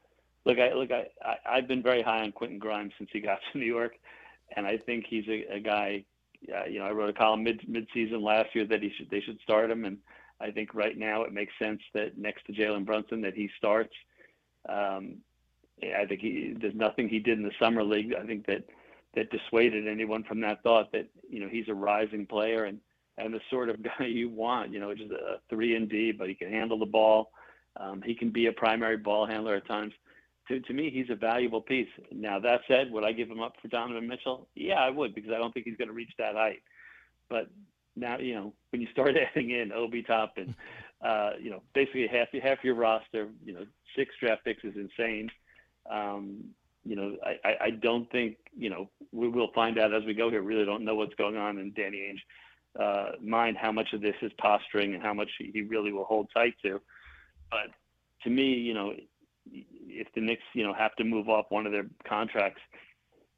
[0.45, 1.07] Look, I look I,
[1.45, 3.93] I have been very high on Quentin Grimes since he got to New York,
[4.55, 6.05] and I think he's a, a guy.
[6.53, 9.09] Uh, you know, I wrote a column mid mid season last year that he should
[9.09, 9.97] they should start him, and
[10.39, 13.93] I think right now it makes sense that next to Jalen Brunson that he starts.
[14.67, 15.17] Um,
[15.81, 18.13] I think he there's nothing he did in the summer league.
[18.13, 18.63] I think that
[19.15, 22.79] that dissuaded anyone from that thought that you know he's a rising player and
[23.17, 24.71] and the sort of guy you want.
[24.71, 27.31] You know, just a three and D, but he can handle the ball.
[27.79, 29.93] Um, he can be a primary ball handler at times.
[30.49, 31.87] To, to me, he's a valuable piece.
[32.11, 34.47] Now that said, would I give him up for Donovan Mitchell?
[34.55, 36.61] Yeah, I would because I don't think he's going to reach that height.
[37.29, 37.49] But
[37.95, 40.55] now, you know, when you start adding in Obi Toppin,
[41.05, 45.31] uh, you know, basically half half your roster, you know, six draft picks is insane.
[45.89, 46.45] Um,
[46.85, 50.29] you know, I, I don't think, you know, we will find out as we go
[50.29, 50.41] here.
[50.41, 52.19] Really don't know what's going on in Danny Ainge
[52.79, 56.27] uh, mind, how much of this is posturing and how much he really will hold
[56.33, 56.81] tight to.
[57.51, 57.69] But
[58.23, 58.93] to me, you know,
[59.45, 62.61] if the Knicks, you know, have to move off one of their contracts,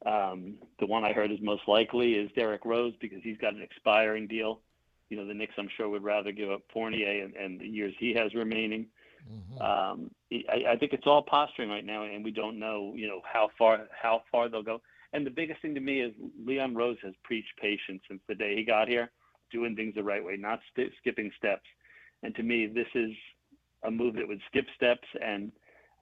[0.04, 3.62] um, the one I heard is most likely is Derrick Rose because he's got an
[3.62, 4.60] expiring deal.
[5.08, 7.94] You know, the Knicks, I'm sure, would rather give up Fournier and, and the years
[7.98, 8.86] he has remaining.
[9.30, 9.62] Mm-hmm.
[9.62, 13.20] Um, I, I think it's all posturing right now, and we don't know, you know,
[13.30, 14.80] how far how far they'll go.
[15.12, 16.12] And the biggest thing to me is
[16.44, 19.10] Leon Rose has preached patience since the day he got here,
[19.50, 21.66] doing things the right way, not st- skipping steps.
[22.22, 23.12] And to me, this is
[23.84, 25.52] a move that would skip steps, and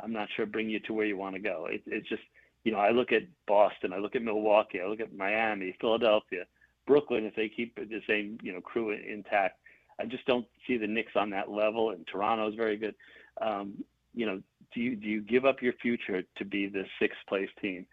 [0.00, 1.66] I'm not sure bring you to where you want to go.
[1.70, 2.22] It, it's just,
[2.64, 6.44] you know, I look at Boston, I look at Milwaukee, I look at Miami, Philadelphia,
[6.86, 7.24] Brooklyn.
[7.24, 9.60] If they keep the same, you know, crew intact,
[10.01, 12.95] I just don't see the Knicks on that level, and Toronto is very good.
[13.40, 13.84] Um,
[14.14, 14.40] you know,
[14.72, 17.86] do you do you give up your future to be the sixth place team?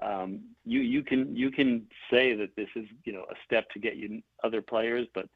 [0.00, 3.78] Um, you you can you can say that this is you know a step to
[3.78, 5.28] get you other players, but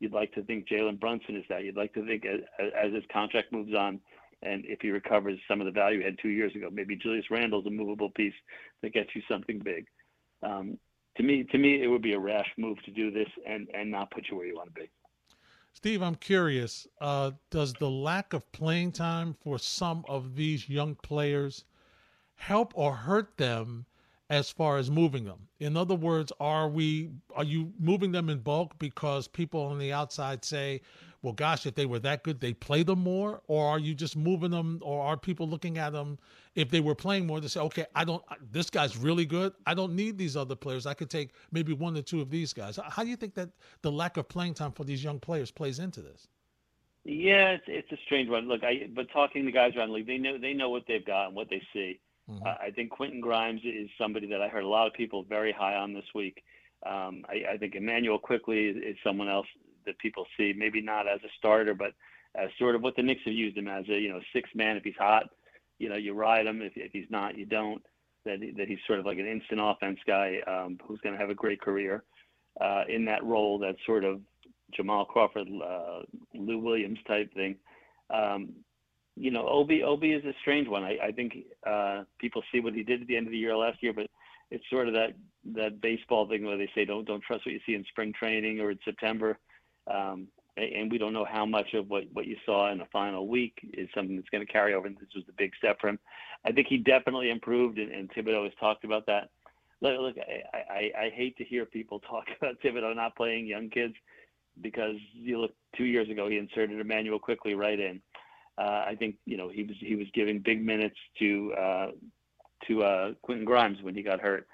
[0.00, 1.64] you'd like to think Jalen Brunson is that.
[1.64, 4.00] You'd like to think as, as his contract moves on,
[4.42, 7.30] and if he recovers some of the value he had two years ago, maybe Julius
[7.30, 8.34] Randle's a movable piece
[8.82, 9.86] that gets you something big.
[10.42, 10.78] Um,
[11.16, 13.90] to me, to me, it would be a rash move to do this and and
[13.90, 14.90] not put you where you want to be.
[15.72, 16.86] Steve, I'm curious.
[17.00, 21.64] Uh, does the lack of playing time for some of these young players
[22.34, 23.86] help or hurt them
[24.28, 25.48] as far as moving them?
[25.58, 29.92] In other words, are we are you moving them in bulk because people on the
[29.92, 30.82] outside say,
[31.22, 33.42] well, gosh, if they were that good, they'd play them more?
[33.46, 36.18] Or are you just moving them, or are people looking at them
[36.54, 39.52] if they were playing more to say, okay, I don't, this guy's really good.
[39.66, 40.86] I don't need these other players.
[40.86, 42.78] I could take maybe one or two of these guys.
[42.88, 43.50] How do you think that
[43.82, 46.28] the lack of playing time for these young players plays into this?
[47.04, 48.46] Yeah, it's, it's a strange one.
[48.46, 51.04] Look, I but talking to guys around the league, they know they know what they've
[51.04, 51.98] got and what they see.
[52.30, 52.46] Mm-hmm.
[52.46, 55.50] Uh, I think Quentin Grimes is somebody that I heard a lot of people very
[55.50, 56.42] high on this week.
[56.84, 59.46] Um, I, I think Immanuel Quickley is, is someone else
[59.86, 61.92] that people see, maybe not as a starter, but
[62.34, 64.76] as sort of what the Knicks have used him as a you know six man.
[64.76, 65.24] If he's hot,
[65.78, 66.62] you know you ride him.
[66.62, 67.82] If, if he's not, you don't.
[68.24, 71.30] That that he's sort of like an instant offense guy um, who's going to have
[71.30, 72.04] a great career
[72.60, 73.58] uh, in that role.
[73.58, 74.20] That sort of
[74.74, 76.00] Jamal Crawford, uh,
[76.34, 77.56] Lou Williams type thing.
[78.12, 78.50] Um,
[79.16, 80.84] you know, Obi Obi is a strange one.
[80.84, 83.56] I, I think uh, people see what he did at the end of the year
[83.56, 84.06] last year, but
[84.50, 85.14] it's sort of that
[85.54, 88.60] that baseball thing where they say don't don't trust what you see in spring training
[88.60, 89.38] or in September.
[89.90, 93.26] Um, and we don't know how much of what, what you saw in the final
[93.26, 94.86] week is something that's going to carry over.
[94.86, 95.98] And this was the big step for him.
[96.44, 99.30] I think he definitely improved, and, and Thibodeau has talked about that.
[99.80, 100.16] Look, look
[100.52, 103.94] I, I, I hate to hear people talk about Thibodeau not playing young kids
[104.60, 108.00] because you look two years ago he inserted Immanuel Quickley right in.
[108.58, 111.90] Uh, I think you know he was he was giving big minutes to uh,
[112.66, 114.46] to uh, Quentin Grimes when he got hurt.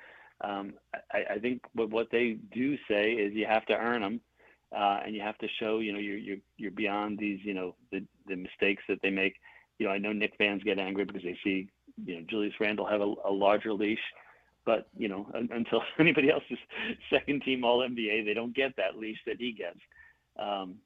[0.43, 0.74] Um,
[1.12, 4.20] I, I think what what they do say is you have to earn them
[4.75, 7.75] uh, and you have to show you know you're you're you're beyond these you know
[7.93, 9.35] the the mistakes that they make.
[9.79, 11.69] You know, I know Knick fans get angry because they see
[12.05, 14.01] you know Julius Randle have a, a larger leash,
[14.64, 16.59] but you know until anybody else is
[17.11, 19.79] second team All NBA, they don't get that leash that he gets.
[20.39, 20.77] Um,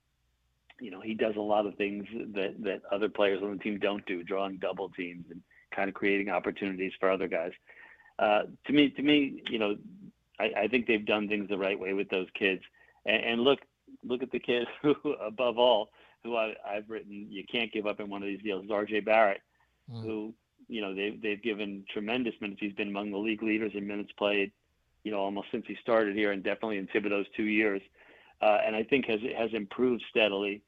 [0.81, 3.78] you know, he does a lot of things that that other players on the team
[3.78, 5.43] don't do, drawing double teams and
[5.74, 7.53] kind of creating opportunities for other guys.
[8.18, 9.76] Uh, to me, to me, you know,
[10.39, 12.62] I, I think they've done things the right way with those kids.
[13.07, 13.61] And, and look,
[14.05, 15.91] look at the kid who, above all,
[16.24, 19.01] who I, have written, you can't give up in one of these deals, is R.J.
[19.01, 19.41] Barrett,
[19.91, 20.03] mm.
[20.03, 20.34] who
[20.68, 22.61] you know they've they've given tremendous minutes.
[22.61, 24.53] He's been among the league leaders in minutes played,
[25.05, 27.80] you know, almost since he started here, and definitely in Thibodeau's two years.
[28.43, 30.62] Uh, and I think has has improved steadily.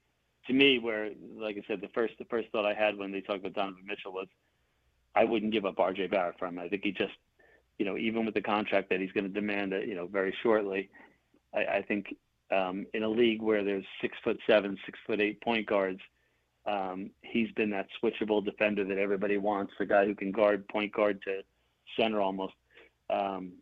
[0.48, 3.20] To me, where like I said, the first the first thought I had when they
[3.20, 4.26] talked about Donovan Mitchell was,
[5.14, 6.08] I wouldn't give up R.J.
[6.08, 6.58] Barrett for him.
[6.58, 7.12] I think he just,
[7.78, 10.34] you know, even with the contract that he's going to demand, uh, you know, very
[10.42, 10.90] shortly,
[11.54, 12.16] I, I think
[12.52, 16.00] um, in a league where there's six foot seven, six foot eight point guards.
[16.66, 20.92] Um, he's been that switchable defender that everybody wants, the guy who can guard point
[20.92, 21.42] guard to
[21.98, 22.54] center almost,
[23.10, 23.52] um,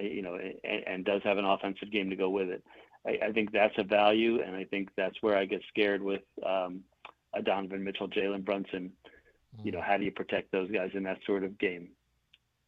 [0.00, 2.64] you know, and, and, does have an offensive game to go with it.
[3.06, 6.22] I, I, think that's a value, and I think that's where I get scared with
[6.44, 6.80] um,
[7.34, 8.90] a Donovan Mitchell, Jalen Brunson.
[9.62, 11.90] You know, how do you protect those guys in that sort of game?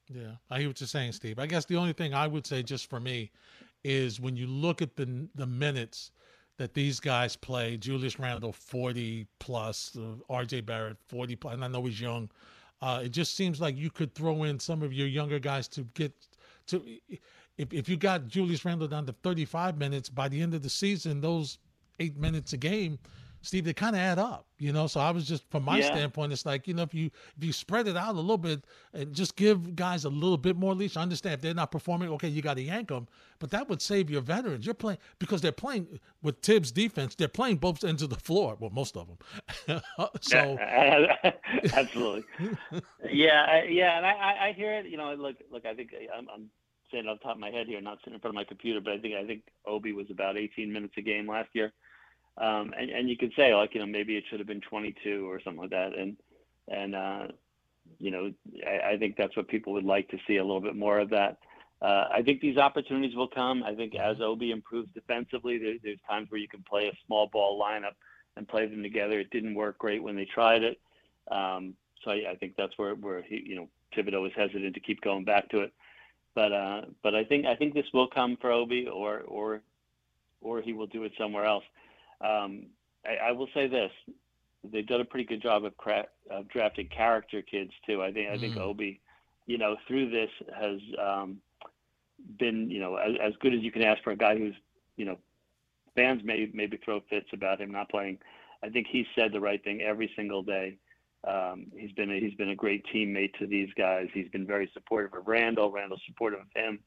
[0.08, 1.38] Yeah, I hear what you're saying, Steve.
[1.38, 3.30] I guess the only thing I would say, just for me,
[3.84, 6.12] is when you look at the the minutes
[6.58, 11.68] that these guys play, Julius Randle 40 plus, uh, RJ Barrett 40 plus, and I
[11.68, 12.30] know he's young.
[12.80, 15.82] Uh, it just seems like you could throw in some of your younger guys to
[15.94, 16.12] get
[16.66, 16.84] to.
[17.58, 20.70] If, if you got Julius Randle down to 35 minutes by the end of the
[20.70, 21.58] season, those
[22.00, 22.98] eight minutes a game,
[23.42, 24.86] Steve, they kind of add up, you know.
[24.86, 25.86] So I was just, from my yeah.
[25.86, 28.64] standpoint, it's like you know, if you if you spread it out a little bit
[28.94, 30.96] and just give guys a little bit more leash.
[30.96, 33.08] I understand if they're not performing, okay, you got to yank them,
[33.40, 34.64] but that would save your veterans.
[34.64, 37.16] You're playing because they're playing with Thibs' defense.
[37.16, 38.56] They're playing both ends of the floor.
[38.58, 39.80] Well, most of them.
[40.20, 40.56] so
[41.74, 42.24] absolutely,
[43.10, 44.86] yeah, I, yeah, and I, I hear it.
[44.86, 46.50] You know, look, look, I think uh, I'm, I'm
[46.92, 48.80] saying off the top of my head here, not sitting in front of my computer,
[48.80, 51.72] but I think I think Obi was about 18 minutes a game last year.
[52.38, 55.30] Um, and, and you could say like, you know, maybe it should have been 22
[55.30, 55.94] or something like that.
[55.94, 56.16] And,
[56.68, 57.26] and, uh,
[57.98, 58.32] you know,
[58.66, 61.10] I, I think that's what people would like to see a little bit more of
[61.10, 61.38] that.
[61.82, 63.64] Uh, I think these opportunities will come.
[63.64, 67.26] I think as Obi improves defensively, there, there's times where you can play a small
[67.26, 67.94] ball lineup
[68.36, 69.18] and play them together.
[69.18, 70.80] It didn't work great when they tried it.
[71.30, 71.74] Um,
[72.04, 75.00] so I, I think that's where, where he, you know, Thibodeau was hesitant to keep
[75.00, 75.72] going back to it.
[76.34, 79.60] But, uh, but I think, I think this will come for Obi or, or,
[80.40, 81.64] or he will do it somewhere else.
[82.22, 82.66] Um,
[83.04, 83.90] I, I, will say this:
[84.64, 88.02] they've done a pretty good job of, cra- of drafting character kids too.
[88.02, 88.60] I think I think mm.
[88.60, 89.00] Obi
[89.46, 91.38] you know, through this has um,
[92.38, 94.54] been, you know, as, as good as you can ask for a guy who's,
[94.96, 95.18] you know,
[95.96, 98.18] fans may maybe throw fits about him not playing.
[98.62, 100.78] I think he said the right thing every single day.
[101.26, 104.08] Um, he's been a, he's been a great teammate to these guys.
[104.12, 105.70] He's been very supportive of Randle.
[105.70, 106.78] Randle's supportive of him.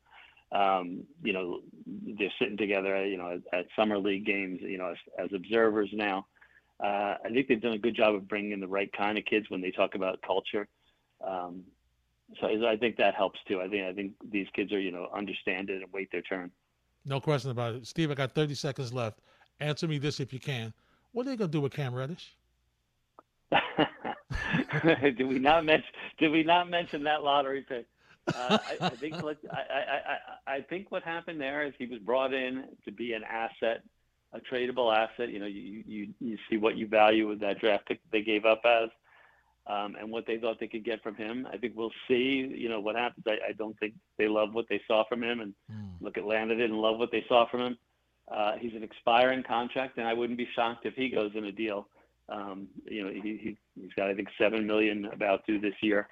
[0.52, 4.92] Um, you know, they're sitting together, you know, at, at summer league games, you know,
[4.92, 6.28] as, as observers now.
[6.84, 9.26] Uh, I think they've done a good job of bringing in the right kind of
[9.26, 10.68] kids when they talk about culture.
[11.26, 11.64] Um,
[12.42, 13.62] so I think that helps too.
[13.62, 16.52] I think I think these kids are you know understand it and wait their turn.
[17.06, 18.10] No question about it, Steve.
[18.10, 19.20] I got 30 seconds left.
[19.60, 20.74] Answer me this if you can.
[21.12, 22.36] What are they gonna do with Cam Reddish?
[25.04, 25.90] did we not mention?
[26.18, 27.86] Did we not mention that lottery pick?
[28.28, 32.34] Uh, I, I, think I, I, I, think what happened there is he was brought
[32.34, 33.84] in to be an asset,
[34.34, 35.30] a tradable asset.
[35.30, 38.46] You know, you you you see what you value with that draft pick they gave
[38.46, 38.90] up as,
[39.68, 41.48] um, and what they thought they could get from him.
[41.52, 42.52] I think we'll see.
[42.52, 43.26] You know what happens.
[43.28, 45.92] I, I don't think they love what they saw from him, and mm.
[46.02, 47.78] look Atlanta didn't love what they saw from him.
[48.28, 51.52] Uh, he's an expiring contract, and I wouldn't be shocked if he goes in a
[51.52, 51.88] deal.
[52.28, 56.08] Um, you know, he, he he's got I think seven million about due this year.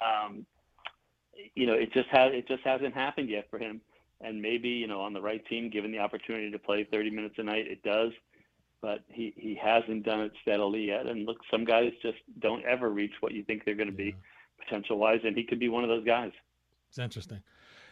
[0.00, 0.44] Um,
[1.54, 3.80] you know, it just has it just hasn't happened yet for him.
[4.20, 7.34] And maybe you know, on the right team, given the opportunity to play 30 minutes
[7.38, 8.12] a night, it does.
[8.80, 11.06] But he he hasn't done it steadily yet.
[11.06, 14.14] And look, some guys just don't ever reach what you think they're going to be
[14.58, 16.32] potential wise, and he could be one of those guys.
[16.88, 17.42] It's interesting.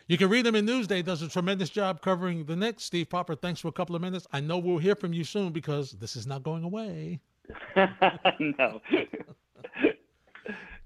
[0.08, 1.04] You can read him in Newsday.
[1.04, 2.82] Does a tremendous job covering the Knicks.
[2.82, 4.26] Steve Popper, thanks for a couple of minutes.
[4.32, 7.20] I know we'll hear from you soon because this is not going away.
[7.76, 8.80] no.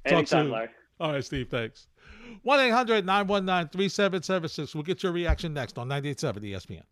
[0.04, 0.50] Anytime, soon.
[0.50, 0.68] Larry.
[1.00, 1.48] All right, Steve.
[1.48, 1.88] Thanks.
[2.42, 4.74] 1 800 919 3776.
[4.74, 6.82] We'll get your reaction next on 98.7 ESPN.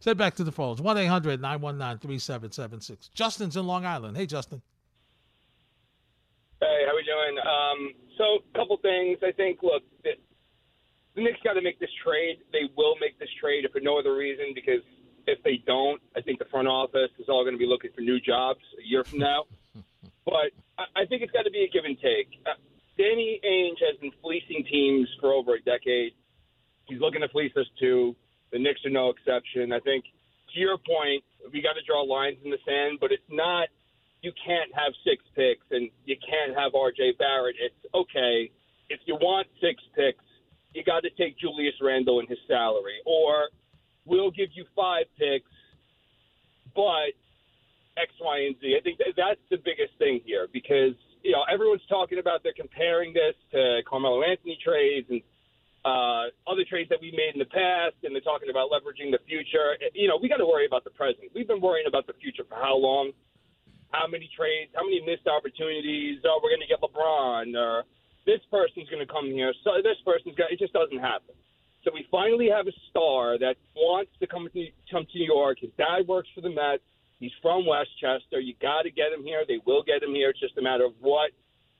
[0.00, 3.08] Send back to the phones 1 800 919 3776.
[3.08, 4.16] Justin's in Long Island.
[4.16, 4.60] Hey, Justin.
[6.60, 7.38] Hey, how we doing?
[7.38, 9.18] Um, so, a couple things.
[9.22, 10.10] I think, look, the,
[11.14, 12.38] the Knicks got to make this trade.
[12.52, 14.82] They will make this trade if for no other reason because
[15.26, 18.00] if they don't, I think the front office is all going to be looking for
[18.00, 19.44] new jobs a year from now.
[20.24, 22.40] but I think it's got to be a give and take.
[22.46, 22.54] Uh,
[22.96, 26.12] Danny Ainge has been fleecing teams for over a decade.
[26.86, 28.14] He's looking to fleece us too.
[28.52, 29.72] The Knicks are no exception.
[29.72, 30.04] I think,
[30.54, 33.68] to your point, we got to draw lines in the sand, but it's not.
[34.22, 37.14] You can't have six picks and you can't have R.J.
[37.18, 37.56] Barrett.
[37.60, 38.50] It's okay
[38.88, 40.24] if you want six picks,
[40.72, 43.48] you got to take Julius Randle and his salary, or
[44.04, 45.50] we'll give you five picks,
[46.74, 47.14] but
[47.96, 48.76] X, Y, and Z.
[48.78, 53.12] I think that's the biggest thing here because you know everyone's talking about they're comparing
[53.12, 55.22] this to Carmelo Anthony trades and
[55.84, 59.20] uh, other trades that we made in the past, and they're talking about leveraging the
[59.28, 59.76] future.
[59.92, 61.28] You know, we got to worry about the present.
[61.36, 63.12] We've been worrying about the future for how long?
[63.92, 64.72] How many trades?
[64.74, 66.24] How many missed opportunities?
[66.24, 67.84] Oh, we're going to get LeBron, or
[68.26, 69.52] this person's going to come here.
[69.62, 70.50] So this person's got.
[70.50, 71.36] It just doesn't happen.
[71.84, 75.58] So we finally have a star that wants to come to come to New York.
[75.60, 76.82] His dad works for the Mets.
[77.20, 78.40] He's from Westchester.
[78.40, 79.44] You got to get him here.
[79.46, 80.30] They will get him here.
[80.30, 81.30] It's just a matter of what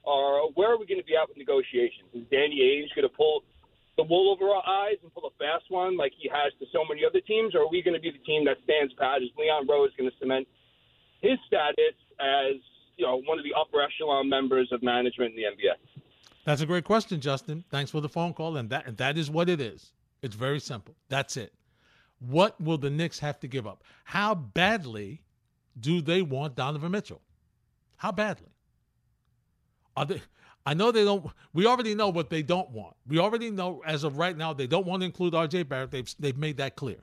[0.05, 2.13] or where are we going to be at with negotiations?
[2.13, 3.43] Is Danny Ainge going to pull
[3.97, 6.85] the wool over our eyes and pull a fast one like he has to so
[6.85, 9.23] many other teams, or are we going to be the team that stands pat?
[9.23, 10.47] Is Leon Rose going to cement
[11.23, 12.61] his status as
[12.97, 16.04] you know one of the upper echelon members of management in the NBA?
[16.45, 17.65] That's a great question, Justin.
[17.71, 19.93] Thanks for the phone call, and that that is what it is.
[20.23, 20.95] It's very simple.
[21.09, 21.53] That's it.
[22.21, 23.83] What will the Knicks have to give up?
[24.05, 25.23] How badly
[25.79, 27.23] do they want Donovan Mitchell?
[27.97, 28.51] How badly?
[29.97, 30.23] Are they?
[30.67, 31.27] I know they don't.
[31.53, 32.97] We already know what they don't want.
[33.07, 35.65] We already know as of right now they don't want to include R.J.
[35.65, 35.91] Barrett.
[35.91, 36.99] They've they've made that clear.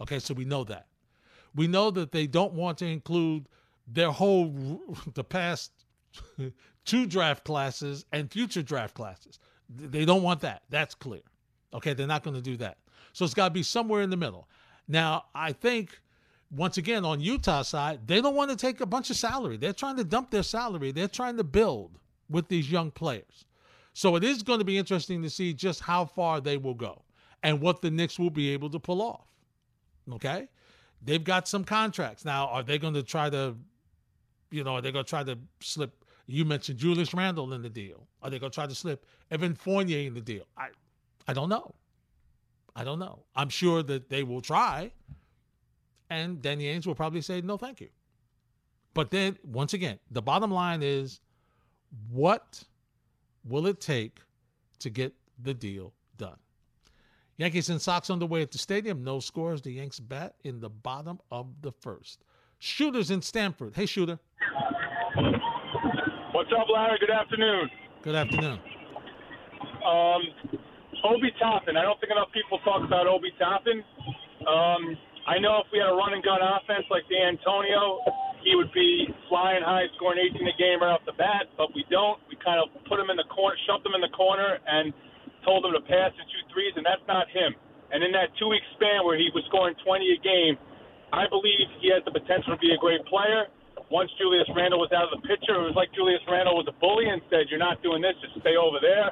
[0.00, 0.86] Okay, so we know that.
[1.54, 3.48] We know that they don't want to include
[3.86, 4.80] their whole
[5.14, 5.72] the past
[6.84, 9.38] two draft classes and future draft classes.
[9.68, 10.62] They don't want that.
[10.70, 11.22] That's clear.
[11.72, 12.78] Okay, they're not going to do that.
[13.12, 14.48] So it's got to be somewhere in the middle.
[14.88, 16.00] Now, I think
[16.50, 19.56] once again on Utah side, they don't want to take a bunch of salary.
[19.56, 20.90] They're trying to dump their salary.
[20.90, 21.98] They're trying to build
[22.28, 23.44] with these young players.
[23.92, 27.02] So it is going to be interesting to see just how far they will go
[27.42, 29.26] and what the Knicks will be able to pull off.
[30.12, 30.48] Okay?
[31.02, 32.24] They've got some contracts.
[32.24, 33.56] Now, are they going to try to,
[34.50, 35.99] you know, are they going to try to slip
[36.30, 38.06] you mentioned Julius Randle in the deal.
[38.22, 40.44] Are they going to try to slip Evan Fournier in the deal?
[40.56, 40.68] I,
[41.26, 41.74] I don't know.
[42.76, 43.24] I don't know.
[43.34, 44.92] I'm sure that they will try,
[46.08, 47.88] and Danny Ainge will probably say no, thank you.
[48.94, 51.20] But then, once again, the bottom line is,
[52.10, 52.62] what
[53.44, 54.20] will it take
[54.80, 56.36] to get the deal done?
[57.36, 59.02] Yankees and Sox underway at the stadium.
[59.02, 59.62] No scores.
[59.62, 62.22] The Yanks bat in the bottom of the first.
[62.58, 63.74] Shooters in Stamford.
[63.74, 64.18] Hey, shooter.
[66.40, 66.96] What's up, Larry?
[66.96, 67.68] Good afternoon.
[68.00, 68.56] Good afternoon.
[69.84, 70.24] Um,
[71.04, 71.76] Obi Toppin.
[71.76, 73.84] I don't think enough people talk about Obi Toppin.
[74.48, 74.96] Um,
[75.28, 77.76] I know if we had a run and gun offense like D'Antoni,
[78.40, 81.52] he would be flying high, scoring 18 a game right off the bat.
[81.60, 82.16] But we don't.
[82.32, 84.96] We kind of put him in the corner, shoved him in the corner, and
[85.44, 87.52] told him to pass and shoot threes, and that's not him.
[87.92, 90.56] And in that two-week span where he was scoring 20 a game,
[91.12, 93.52] I believe he has the potential to be a great player.
[93.90, 96.76] Once Julius Randle was out of the picture, it was like Julius Randle was a
[96.78, 98.14] bully and said, "You're not doing this.
[98.22, 99.10] Just stay over there."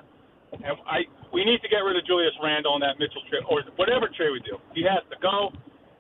[0.55, 1.05] And I,
[1.35, 4.33] we need to get rid of Julius Randle on that Mitchell trade or whatever trade
[4.33, 4.57] we do.
[4.73, 5.53] He has to go,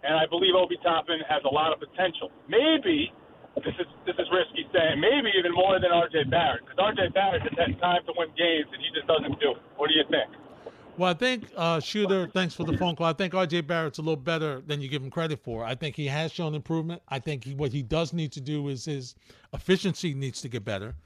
[0.07, 2.31] and I believe Obi Toppin has a lot of potential.
[2.49, 3.13] Maybe
[3.61, 6.31] this is this is risky saying, maybe even more than R.J.
[6.31, 7.11] Barrett because R.J.
[7.13, 9.63] Barrett just has time to win games and he just doesn't do it.
[9.75, 10.31] What do you think?
[10.99, 12.27] Well, I think uh, Shooter.
[12.27, 13.07] Thanks for the phone call.
[13.07, 13.61] I think R.J.
[13.61, 15.65] Barrett's a little better than you give him credit for.
[15.65, 17.03] I think he has shown improvement.
[17.09, 19.15] I think he, what he does need to do is his
[19.53, 20.97] efficiency needs to get better.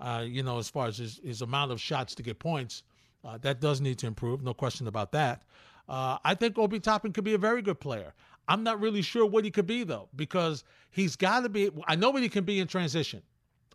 [0.00, 2.84] Uh, you know, as far as his, his amount of shots to get points,
[3.24, 4.40] uh, that does need to improve.
[4.40, 5.42] No question about that.
[5.88, 8.14] Uh, I think Obi Toppin could be a very good player.
[8.46, 11.70] I'm not really sure what he could be though, because he's got to be.
[11.88, 13.20] I know what he can be in transition.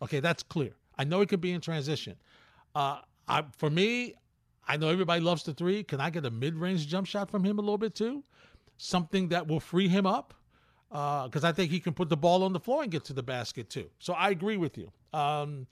[0.00, 0.72] Okay, that's clear.
[0.96, 2.16] I know he can be in transition.
[2.74, 4.14] Uh, I, for me,
[4.66, 5.82] I know everybody loves the three.
[5.84, 8.24] Can I get a mid-range jump shot from him a little bit too?
[8.76, 10.34] Something that will free him up,
[10.90, 13.12] because uh, I think he can put the ball on the floor and get to
[13.12, 13.88] the basket too.
[13.98, 14.90] So I agree with you.
[15.12, 15.66] Um,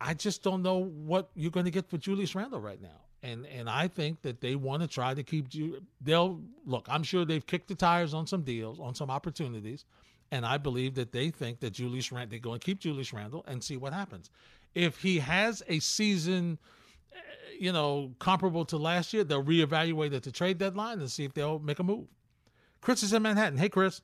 [0.00, 3.00] I just don't know what you're going to get for Julius Randle right now.
[3.22, 5.82] And and I think that they want to try to keep you.
[6.00, 6.86] They'll look.
[6.90, 9.86] I'm sure they've kicked the tires on some deals, on some opportunities,
[10.30, 12.30] and I believe that they think that Julius Randle.
[12.30, 14.30] They're going to keep Julius Randle and see what happens.
[14.74, 16.58] If he has a season,
[17.58, 21.34] you know, comparable to last year, they'll reevaluate at the trade deadline and see if
[21.34, 22.06] they'll make a move.
[22.80, 23.58] Chris is in Manhattan.
[23.58, 24.00] Hey, Chris.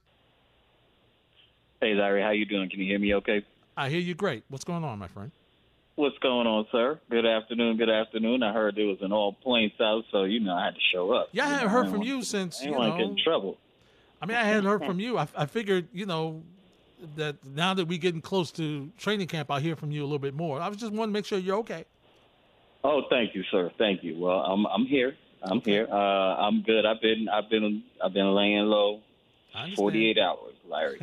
[1.80, 2.22] Hey, Larry.
[2.22, 2.68] How you doing?
[2.70, 3.14] Can you hear me?
[3.14, 3.44] Okay.
[3.76, 4.14] I hear you.
[4.14, 4.44] Great.
[4.48, 5.30] What's going on, my friend?
[5.96, 6.98] What's going on, sir?
[7.10, 7.76] Good afternoon.
[7.76, 8.42] Good afternoon.
[8.42, 11.12] I heard there was an all points out, so you know I had to show
[11.12, 11.28] up.
[11.32, 12.96] Yeah, I haven't heard from you since I you want know.
[12.96, 13.58] to get in trouble.
[14.22, 15.18] I mean, I hadn't heard from you.
[15.18, 16.42] I, I figured, you know,
[17.16, 20.18] that now that we're getting close to training camp, I'll hear from you a little
[20.18, 20.60] bit more.
[20.60, 21.84] I was just wanting to make sure you're okay.
[22.82, 23.70] Oh, thank you, sir.
[23.78, 24.18] Thank you.
[24.18, 25.14] Well, I'm I'm here.
[25.42, 25.86] I'm here.
[25.90, 26.84] Uh, I'm good.
[26.86, 29.00] I've been I've been I've been laying low.
[29.76, 31.00] Forty eight hours, Larry.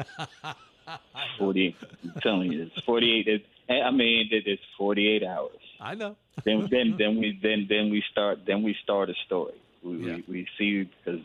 [1.38, 1.75] Forty.
[2.03, 3.28] I'm telling you, it's forty eight.
[3.28, 5.51] It's, I mean, it- it's forty eight hours.
[5.80, 6.15] I know.
[6.45, 9.53] then then then we then then we start then we start a story.
[9.84, 11.21] We we, we see because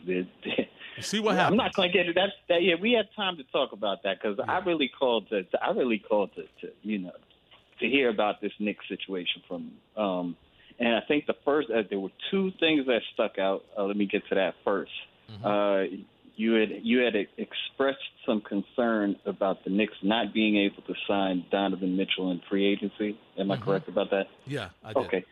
[1.01, 2.15] see what I'm not going to get it.
[2.15, 2.61] That's that.
[2.61, 5.71] Yeah, we had time to talk about that because I really called to, to I
[5.71, 7.11] really called to, to you know
[7.79, 9.71] to hear about this Knicks situation from.
[9.97, 10.35] Um,
[10.79, 13.63] and I think the first uh, there were two things that stuck out.
[13.77, 14.87] Uh, let me get to that 1st
[15.43, 15.83] Uh,
[16.35, 21.45] you had you had expressed some concern about the Knicks not being able to sign
[21.51, 23.17] Donovan Mitchell in free agency.
[23.37, 23.61] Am I Mhm.
[23.61, 24.27] correct about that?
[24.47, 25.05] Yeah, I did.
[25.05, 25.23] Okay.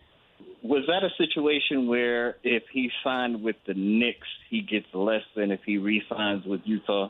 [0.64, 5.50] Was that a situation where if he signed with the Knicks, he gets less than
[5.52, 7.10] if he re-signs with Utah?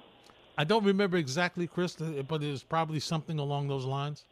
[0.57, 4.25] I don't remember exactly, Chris, but it was probably something along those lines.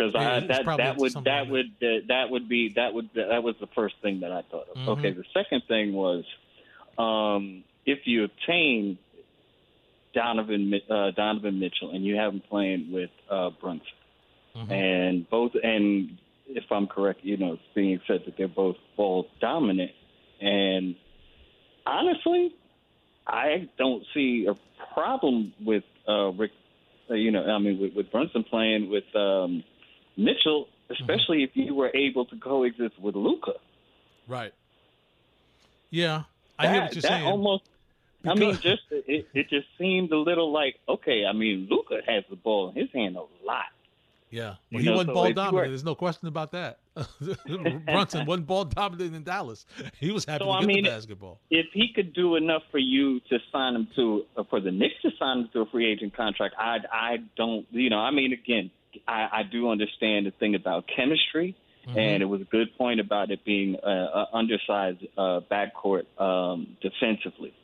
[0.00, 3.42] Because Yeah, I that that would that would uh, that would be that would that
[3.42, 4.76] was the first thing that I thought of.
[4.76, 4.88] Mhm.
[4.98, 6.24] Okay, the second thing was
[6.98, 8.98] um, if you obtain
[10.14, 13.86] Donovan uh, Donovan Mitchell and you have him playing with uh, Brunson,
[14.56, 14.72] Mm-hmm.
[14.72, 19.28] and both and if I'm correct, you know, it's being said that they're both ball
[19.40, 19.92] dominant,
[20.40, 20.96] and
[21.86, 22.56] honestly,
[23.26, 24.54] I don't see a
[24.92, 26.50] problem with uh, Rick.
[27.08, 29.62] Uh, you know, I mean, with, with Brunson playing with um,
[30.16, 30.92] Mitchell, mm-hmm.
[30.94, 33.52] especially if you were able to coexist with Luka.
[34.28, 34.52] Right.
[35.90, 36.22] Yeah,
[36.58, 37.26] I hear what you're that saying.
[37.26, 37.64] Almost.
[38.24, 41.24] I mean, just it, it just seemed a little like okay.
[41.28, 43.64] I mean, Luka has the ball in his hand a lot.
[44.30, 45.54] Yeah, You he know, wasn't so ball dominant.
[45.54, 46.78] were- There's no question about that.
[47.86, 49.66] Brunson wasn't ball dominant in Dallas.
[49.98, 51.40] He was happy So to I get mean, the basketball.
[51.50, 55.10] if he could do enough for you to sign him to for the Knicks to
[55.18, 58.70] sign him to a free agent contract, I I don't you know I mean again
[59.06, 61.98] I, I do understand the thing about chemistry, Mm-hmm.
[61.98, 67.54] and it was a good point about it being uh, undersized uh, backcourt um, defensively.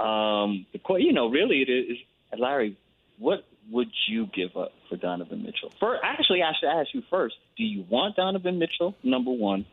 [0.00, 1.98] Um, the que- you know really it is
[2.36, 2.76] Larry,
[3.20, 5.70] what would you give up for Donovan Mitchell?
[5.78, 8.96] For actually, I should ask you first: Do you want Donovan Mitchell?
[9.04, 9.64] Number one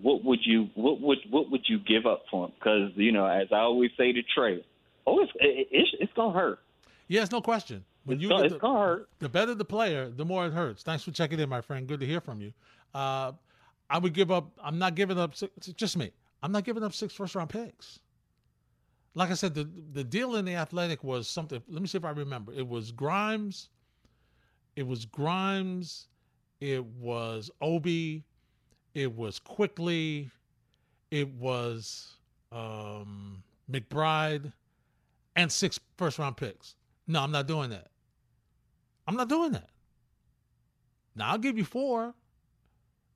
[0.00, 2.52] what would you what would what would you give up for him?
[2.58, 4.64] Because you know, as I always say to Trey,
[5.06, 6.58] oh, it's it, it's, it's gonna hurt.
[7.08, 7.84] Yes, no question.
[8.08, 9.08] When It's you gonna- get it's gonna hurt.
[9.18, 10.82] The better the player, the more it hurts.
[10.82, 11.86] Thanks for checking in, my friend.
[11.86, 12.52] Good to hear from you.
[12.94, 13.32] Uh,
[13.90, 14.50] I would give up.
[14.62, 15.34] I'm not giving up.
[15.34, 16.10] Six, just me.
[16.42, 18.00] I'm not giving up six first round picks.
[19.14, 21.62] Like I said, the the deal in the Athletic was something.
[21.68, 22.52] Let me see if I remember.
[22.52, 23.68] It was Grimes.
[24.76, 26.06] it was Grimes,
[26.60, 28.24] it was Obi,
[28.94, 30.30] it was Quickley.
[31.10, 32.14] it was
[32.52, 34.52] um, McBride,
[35.36, 36.76] and six first round picks.
[37.08, 37.88] No, I'm not doing that.
[39.08, 39.70] I'm not doing that.
[41.16, 42.14] Now I'll give you four.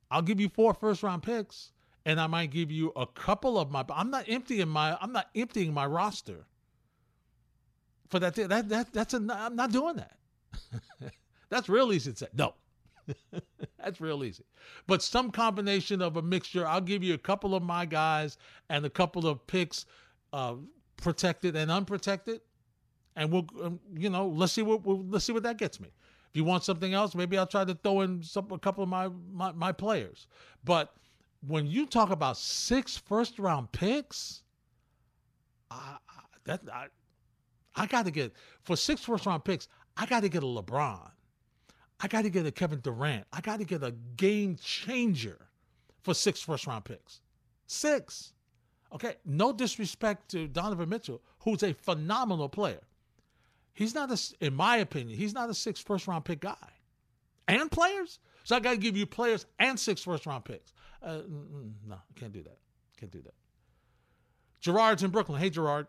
[0.09, 1.71] I'll give you four first round picks,
[2.03, 3.85] and I might give you a couple of my.
[3.93, 4.97] I'm not emptying my.
[4.99, 6.47] I'm not emptying my roster.
[8.09, 9.25] For that, that that that's a.
[9.29, 10.17] I'm not doing that.
[11.49, 12.27] that's real easy to say.
[12.33, 12.55] No,
[13.77, 14.43] that's real easy.
[14.87, 16.65] But some combination of a mixture.
[16.65, 18.37] I'll give you a couple of my guys
[18.67, 19.85] and a couple of picks,
[20.33, 20.55] uh,
[20.97, 22.41] protected and unprotected,
[23.15, 25.89] and we'll, um, you know, let's see what we'll, let's see what that gets me.
[26.29, 28.89] If you want something else, maybe I'll try to throw in some, a couple of
[28.89, 30.27] my, my my players.
[30.63, 30.93] But
[31.47, 34.43] when you talk about six first round picks,
[35.69, 36.87] I, I, that I,
[37.75, 38.33] I got to get
[38.63, 39.67] for six first round picks.
[39.95, 41.11] I got to get a LeBron.
[41.99, 43.25] I got to get a Kevin Durant.
[43.31, 45.47] I got to get a game changer
[46.01, 47.21] for six first round picks.
[47.67, 48.33] Six.
[48.93, 49.15] Okay.
[49.25, 52.81] No disrespect to Donovan Mitchell, who's a phenomenal player.
[53.73, 56.55] He's not a, in my opinion, he's not a six first round pick guy.
[57.47, 58.19] And players.
[58.45, 60.73] So I got to give you players and six first round picks.
[61.01, 61.21] Uh,
[61.87, 62.57] no, can't do that.
[62.97, 63.33] Can't do that.
[64.61, 65.39] Gerard's in Brooklyn.
[65.41, 65.87] Hey, Gerard.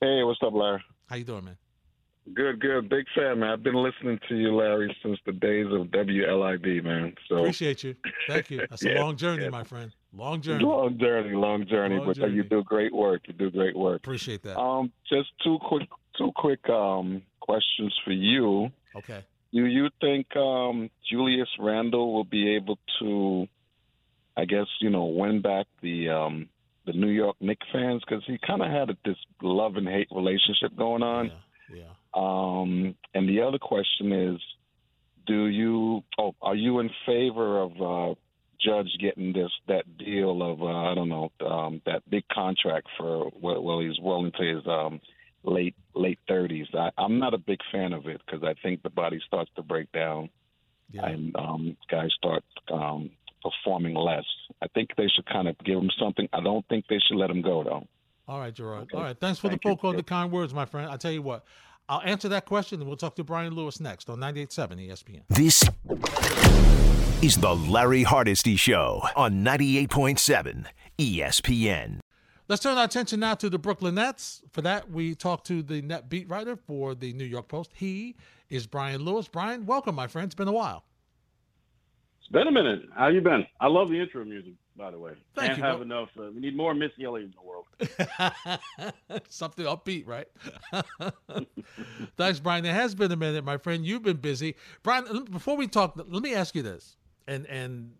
[0.00, 0.82] Hey, what's up, Larry?
[1.08, 1.56] How you doing, man?
[2.34, 2.88] Good, good.
[2.88, 3.50] Big fan, man.
[3.50, 7.14] I've been listening to you, Larry, since the days of WLIB, man.
[7.28, 7.96] So appreciate you.
[8.28, 8.58] Thank you.
[8.68, 9.48] That's Yeah, a long journey, yeah.
[9.48, 9.92] my friend.
[10.12, 10.62] Long journey.
[10.64, 12.34] Long journey, long journey, Long but journey.
[12.34, 13.22] you do great work.
[13.26, 13.96] You do great work.
[13.96, 14.58] Appreciate that.
[14.58, 15.88] Um, just two quick,
[16.18, 18.68] two quick um questions for you.
[18.96, 19.24] Okay.
[19.52, 23.46] Do you think um, Julius Randle will be able to,
[24.36, 26.48] I guess, you know, win back the um,
[26.84, 30.08] the New York Knicks fans because he kind of had a, this love and hate
[30.10, 31.30] relationship going on.
[31.74, 31.84] Yeah.
[32.14, 34.40] Um, and the other question is,
[35.26, 36.02] do you?
[36.18, 38.14] Oh, are you in favor of uh,
[38.60, 43.30] Judge getting this that deal of uh, I don't know um, that big contract for
[43.40, 45.00] well, well he's well into his um,
[45.42, 46.66] late late thirties.
[46.96, 49.90] I'm not a big fan of it because I think the body starts to break
[49.92, 50.30] down
[50.94, 53.10] and um, guys start um,
[53.42, 54.24] performing less.
[54.62, 56.28] I think they should kind of give them something.
[56.32, 57.86] I don't think they should let them go though.
[58.26, 58.88] All right, Gerard.
[58.92, 59.18] All right.
[59.18, 60.90] Thanks for the phone call the kind words, my friend.
[60.90, 61.44] I'll tell you what.
[61.88, 65.22] I'll answer that question and we'll talk to Brian Lewis next on 98.7 ESPN.
[65.30, 65.62] This
[67.22, 70.66] is the Larry Hardesty Show on 98.7
[70.98, 72.00] ESPN.
[72.48, 74.42] Let's turn our attention now to the Brooklyn Nets.
[74.52, 77.72] For that, we talk to the net beat writer for the New York Post.
[77.74, 78.16] He
[78.48, 79.28] is Brian Lewis.
[79.28, 80.24] Brian, welcome, my friend.
[80.24, 80.84] It's been a while.
[82.20, 82.84] It's been a minute.
[82.96, 83.46] How you been?
[83.60, 85.12] I love the intro music, by the way.
[85.34, 85.82] Thank Can't you, have bro.
[85.82, 86.08] enough.
[86.18, 87.66] Uh, we need more Missy Elliott in the world.
[89.28, 90.28] Something upbeat, right?
[92.16, 92.64] Thanks, Brian.
[92.64, 93.84] It has been a minute, my friend.
[93.84, 94.54] You've been busy.
[94.82, 96.96] Brian, before we talk, let me ask you this.
[97.26, 97.92] And and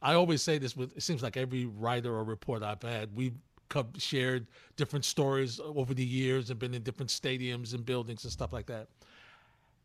[0.00, 3.34] I always say this with it seems like every writer or report I've had, we've
[3.34, 3.51] co-
[3.98, 4.46] shared
[4.76, 8.66] different stories over the years and been in different stadiums and buildings and stuff like
[8.66, 8.88] that.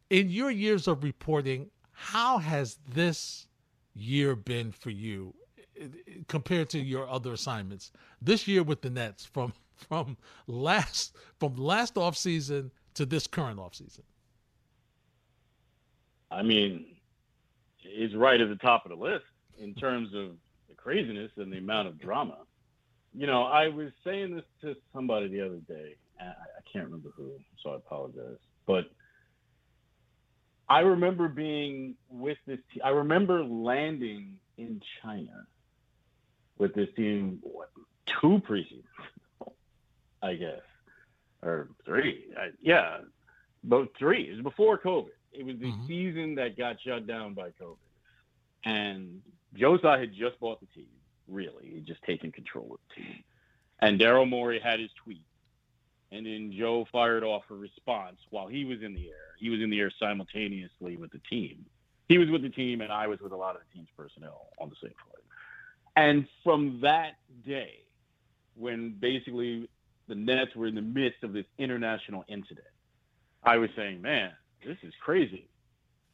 [0.09, 3.47] In your years of reporting, how has this
[3.95, 5.33] year been for you
[6.27, 7.91] compared to your other assignments?
[8.21, 10.17] This year with the Nets from from
[10.47, 14.01] last from last offseason to this current offseason.
[16.31, 16.85] I mean,
[17.83, 19.25] it's right at the top of the list
[19.59, 20.31] in terms of
[20.67, 22.39] the craziness and the amount of drama.
[23.17, 25.95] You know, I was saying this to somebody the other day.
[26.19, 27.31] and I, I can't remember who,
[27.63, 28.37] so I apologize.
[28.67, 28.91] But
[30.69, 32.81] I remember being with this team.
[32.83, 35.47] I remember landing in China
[36.57, 37.69] with this team, what,
[38.21, 38.83] two preseasons,
[40.21, 40.61] I guess,
[41.41, 42.25] or three.
[42.37, 42.99] I, yeah,
[43.63, 44.29] both three.
[44.29, 45.09] It was before COVID.
[45.31, 45.87] It was the mm-hmm.
[45.87, 47.77] season that got shut down by COVID.
[48.65, 49.21] And
[49.55, 50.87] Joe Tsai had just bought the team,
[51.27, 51.83] really.
[51.85, 53.23] Just taking control of the team.
[53.79, 55.23] And Daryl Morey had his tweet.
[56.11, 59.35] And then Joe fired off a response while he was in the air.
[59.39, 61.65] He was in the air simultaneously with the team.
[62.07, 64.47] He was with the team, and I was with a lot of the team's personnel
[64.57, 65.23] on the same flight.
[65.97, 67.15] And from that
[67.45, 67.79] day,
[68.55, 69.67] when basically
[70.07, 72.67] the Nets were in the midst of this international incident,
[73.43, 74.31] I was saying, man,
[74.65, 75.49] this is crazy.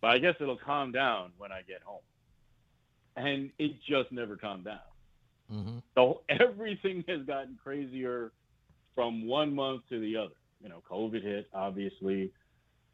[0.01, 2.01] But I guess it'll calm down when I get home.
[3.15, 4.79] And it just never calmed down.
[5.53, 5.77] Mm-hmm.
[5.95, 8.31] So everything has gotten crazier
[8.95, 10.35] from one month to the other.
[10.61, 12.31] You know, COVID hit, obviously,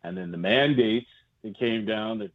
[0.03, 1.10] and then the mandates
[1.43, 2.32] that came down that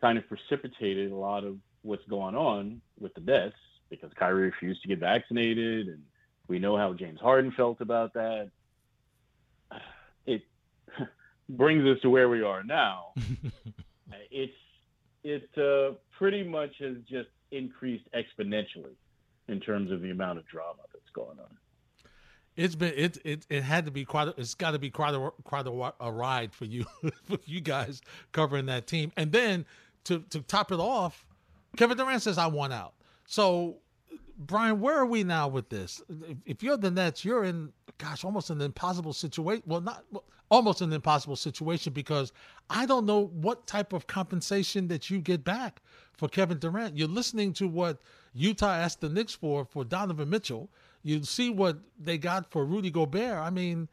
[0.00, 3.54] kind of precipitated a lot of what's going on with the Nets
[3.88, 6.02] because Kyrie refused to get vaccinated, and
[6.48, 8.50] we know how James Harden felt about that.
[10.26, 10.42] It
[11.48, 13.12] brings us to where we are now.
[14.32, 14.52] it's
[15.22, 18.96] it uh, pretty much has just increased exponentially
[19.48, 21.56] in terms of the amount of drama that's going on.
[22.56, 24.28] It's been it it it had to be quite.
[24.38, 26.86] It's got to be quite a quite a, a ride for you
[27.24, 28.00] for you guys
[28.32, 29.66] covering that team, and then
[30.04, 31.26] to to top it off,
[31.76, 32.94] Kevin Durant says I want out.
[33.26, 33.76] So,
[34.38, 36.00] Brian, where are we now with this?
[36.46, 39.64] If you're the Nets, you're in gosh almost an impossible situation.
[39.66, 42.32] Well, not well, almost an impossible situation because
[42.70, 45.82] I don't know what type of compensation that you get back
[46.16, 46.96] for Kevin Durant.
[46.96, 47.98] You're listening to what
[48.34, 50.70] Utah asked the Knicks for for Donovan Mitchell
[51.06, 53.38] you see what they got for Rudy Gobert.
[53.38, 53.86] I mean,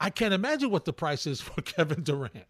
[0.00, 2.46] I can't imagine what the price is for Kevin Durant.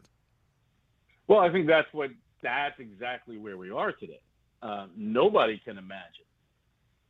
[1.27, 2.11] Well, I think that's what
[2.43, 4.21] that's exactly where we are today.
[4.63, 6.25] Uh, nobody can imagine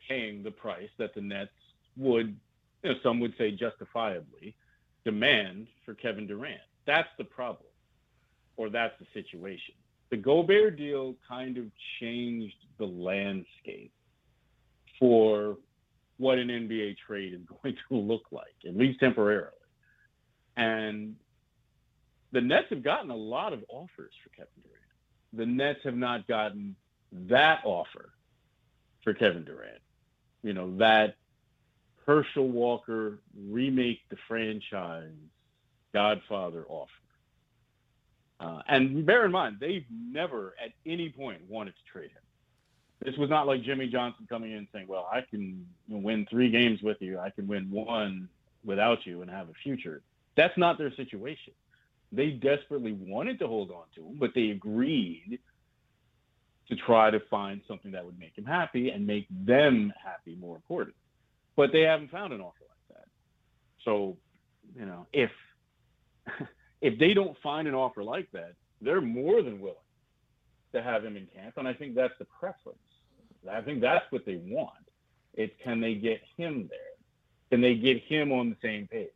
[0.09, 1.51] paying the price that the Nets
[1.99, 2.35] would,
[2.83, 4.57] you know, some would say justifiably,
[5.05, 6.61] demand for Kevin Durant.
[6.87, 7.69] That's the problem,
[8.57, 9.75] or that's the situation.
[10.11, 11.67] The Gobert deal kind of
[12.01, 13.93] changed the landscape
[14.99, 15.57] for
[16.19, 19.51] what an NBA trade is going to look like, at least temporarily.
[20.57, 21.17] And
[22.33, 24.81] the Nets have gotten a lot of offers for Kevin Durant.
[25.33, 26.77] The Nets have not gotten
[27.13, 28.11] that offer
[29.03, 29.81] for Kevin Durant.
[30.43, 31.17] You know, that
[32.07, 35.11] Herschel Walker remake the franchise
[35.93, 36.91] Godfather offer.
[38.41, 42.23] Uh, and bear in mind, they've never at any point wanted to trade him.
[43.05, 46.83] This was not like Jimmy Johnson coming in saying, "Well, I can win three games
[46.83, 47.19] with you.
[47.19, 48.29] I can win one
[48.65, 50.03] without you and have a future."
[50.37, 51.53] That's not their situation.
[52.13, 55.39] They desperately wanted to hold on to him, but they agreed
[56.69, 60.57] to try to find something that would make him happy and make them happy, more
[60.57, 60.97] important.
[61.57, 63.09] But they haven't found an offer like that.
[63.85, 64.17] So,
[64.77, 65.31] you know, if
[66.85, 69.77] if they don't find an offer like that, they're more than willing
[70.75, 72.79] to have him in camp, and I think that's the preference.
[73.51, 74.71] I think that's what they want.
[75.33, 76.79] It's can they get him there?
[77.51, 79.09] Can they get him on the same page?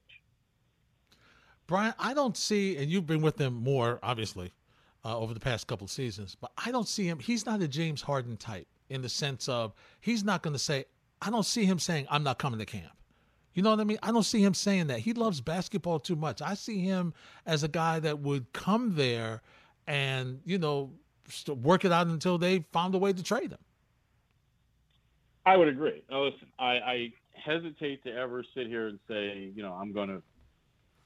[1.66, 4.54] Brian, I don't see, and you've been with them more, obviously,
[5.04, 7.18] uh, over the past couple of seasons, but I don't see him.
[7.18, 10.86] He's not a James Harden type in the sense of he's not going to say,
[11.20, 12.92] I don't see him saying, I'm not coming to camp.
[13.58, 13.98] You know what I mean?
[14.04, 15.00] I don't see him saying that.
[15.00, 16.40] He loves basketball too much.
[16.40, 17.12] I see him
[17.44, 19.42] as a guy that would come there
[19.88, 20.92] and, you know,
[21.48, 23.58] work it out until they found a way to trade him.
[25.44, 26.04] I would agree.
[26.08, 30.10] Now, listen, I, I hesitate to ever sit here and say, you know, I'm going
[30.10, 30.22] to.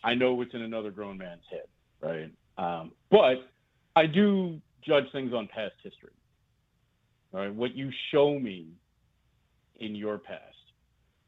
[0.04, 1.68] I know what's in another grown man's head,
[2.02, 2.30] right?
[2.58, 3.48] Um, but
[3.96, 6.12] I do judge things on past history.
[7.32, 8.66] Right, what you show me
[9.80, 10.42] in your past,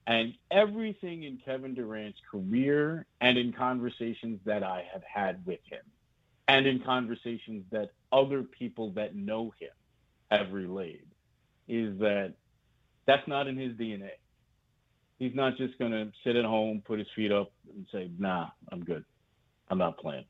[0.07, 5.81] and everything in Kevin Durant's career and in conversations that I have had with him,
[6.49, 9.71] and in conversations that other people that know him
[10.31, 11.07] have relayed,
[11.69, 12.35] is that
[13.07, 14.11] that's not in his DNA.
[15.19, 18.49] He's not just going to sit at home, put his feet up, and say, nah,
[18.71, 19.05] I'm good.
[19.69, 20.25] I'm not playing.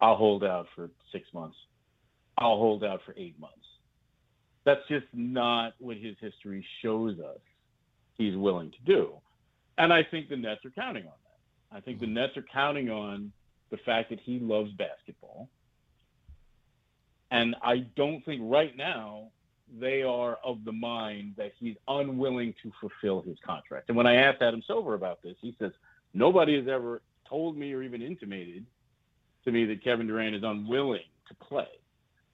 [0.00, 1.56] I'll hold out for six months.
[2.36, 3.56] I'll hold out for eight months.
[4.64, 7.38] That's just not what his history shows us
[8.20, 9.14] he's willing to do.
[9.78, 11.76] And I think the Nets are counting on that.
[11.76, 12.14] I think the mm-hmm.
[12.14, 13.32] Nets are counting on
[13.70, 15.48] the fact that he loves basketball.
[17.30, 19.28] And I don't think right now
[19.78, 23.88] they are of the mind that he's unwilling to fulfill his contract.
[23.88, 25.70] And when I asked Adam Silver about this, he says,
[26.12, 28.66] nobody has ever told me or even intimated
[29.44, 31.68] to me that Kevin Durant is unwilling to play.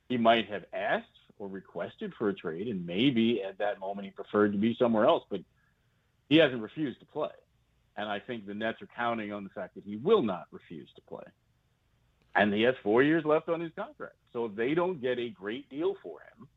[0.09, 1.07] He might have asked
[1.39, 5.05] or requested for a trade, and maybe at that moment he preferred to be somewhere
[5.05, 5.41] else, but
[6.29, 7.31] he hasn't refused to play.
[7.97, 10.89] And I think the Nets are counting on the fact that he will not refuse
[10.97, 11.25] to play.
[12.35, 14.17] And he has four years left on his contract.
[14.33, 16.49] So if they don't get a great deal for him,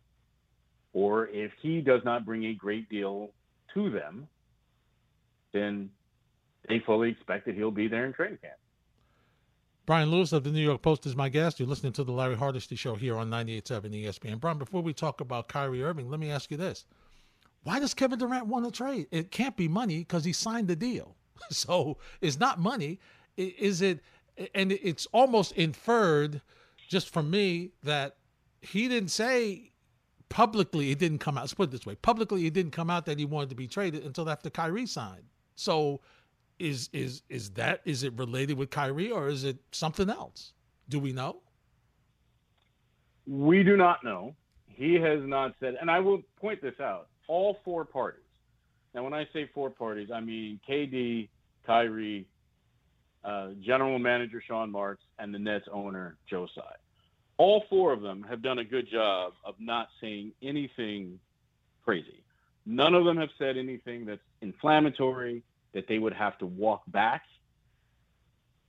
[0.92, 3.30] or if he does not bring a great deal
[3.74, 4.28] to them,
[5.54, 5.90] then
[6.68, 8.56] they fully expect that he'll be there in training camp.
[9.86, 11.60] Brian Lewis of the New York Post is my guest.
[11.60, 14.40] You're listening to the Larry Hardesty Show here on 98.7 ESPN.
[14.40, 16.86] Brian, before we talk about Kyrie Irving, let me ask you this.
[17.64, 19.08] Why does Kevin Durant want to trade?
[19.12, 21.16] It can't be money because he signed the deal.
[21.52, 23.00] So it's not money.
[23.38, 24.02] Is it?
[24.54, 26.42] And it's almost inferred
[26.90, 28.18] just from me that
[28.62, 29.72] he didn't say
[30.30, 31.42] publicly it didn't come out.
[31.42, 33.68] Let's put it this way: publicly it didn't come out that he wanted to be
[33.68, 35.26] traded until after Kyrie signed.
[35.56, 36.02] So,
[36.60, 40.54] is is is that is it related with Kyrie or is it something else?
[40.88, 41.42] Do we know?
[43.28, 44.36] We do not know.
[44.68, 48.24] He has not said, and I will point this out: all four parties.
[48.94, 51.30] Now, when I say four parties, I mean KD,
[51.66, 52.28] Kyrie,
[53.24, 56.76] uh, general manager Sean Marks, and the Nets owner Joe Tsai.
[57.38, 61.20] All four of them have done a good job of not saying anything
[61.86, 62.24] crazy.
[62.66, 65.44] None of them have said anything that's inflammatory
[65.74, 67.22] that they would have to walk back.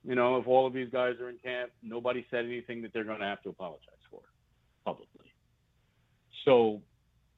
[0.04, 3.04] You know, if all of these guys are in camp, nobody said anything that they're
[3.04, 4.20] going to have to apologize for
[4.84, 5.32] publicly.
[6.44, 6.80] So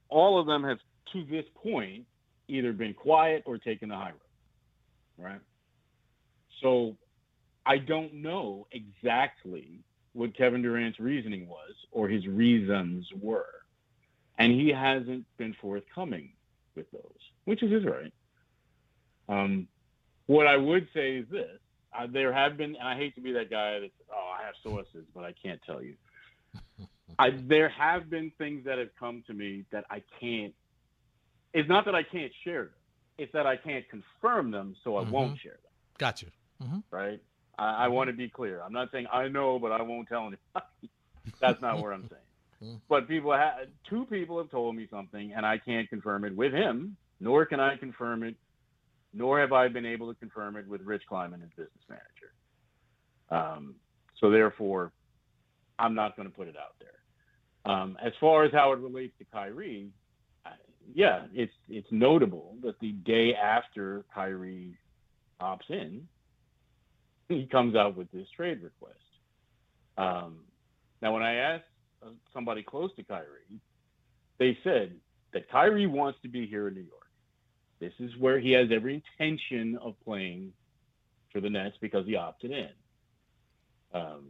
[0.08, 0.78] all of them have,
[1.12, 2.04] to this point,
[2.48, 4.20] either been quiet or taken the high road,
[5.18, 5.40] right?
[6.60, 6.96] So
[7.64, 9.80] I don't know exactly
[10.12, 13.46] what Kevin Durant's reasoning was or his reasons were.
[14.38, 16.32] And he hasn't been forthcoming
[16.74, 18.12] with those, which is his right.
[19.28, 19.68] Um,
[20.26, 21.58] what I would say is this
[21.96, 24.54] uh, there have been, and I hate to be that guy that, oh, I have
[24.62, 25.94] sources, but I can't tell you.
[27.18, 30.54] I, there have been things that have come to me that I can't.
[31.54, 32.74] It's not that I can't share them;
[33.18, 35.10] it's that I can't confirm them, so I Mhm.
[35.10, 35.72] won't share them.
[35.98, 36.28] Got you.
[36.62, 36.78] Mm-hmm.
[36.90, 37.20] Right?
[37.58, 38.62] I, I want to be clear.
[38.62, 40.90] I'm not saying I know, but I won't tell anybody.
[41.40, 42.80] That's not what I'm saying.
[42.88, 46.52] But people, ha- two people have told me something, and I can't confirm it with
[46.52, 48.36] him, nor can I confirm it,
[49.12, 52.32] nor have I been able to confirm it with Rich Kleiman, his business manager.
[53.30, 53.74] Um,
[54.20, 54.92] so therefore,
[55.78, 57.72] I'm not going to put it out there.
[57.74, 59.88] Um, as far as how it relates to Kyrie,
[60.94, 64.76] yeah, it's it's notable that the day after Kyrie
[65.40, 66.06] opts in,
[67.28, 68.98] he comes out with this trade request.
[69.96, 70.40] Um,
[71.00, 71.64] now, when I asked
[72.04, 73.60] uh, somebody close to Kyrie,
[74.38, 74.94] they said
[75.32, 77.02] that Kyrie wants to be here in New York.
[77.80, 80.52] This is where he has every intention of playing
[81.32, 82.68] for the Nets because he opted in.
[83.92, 84.26] Um,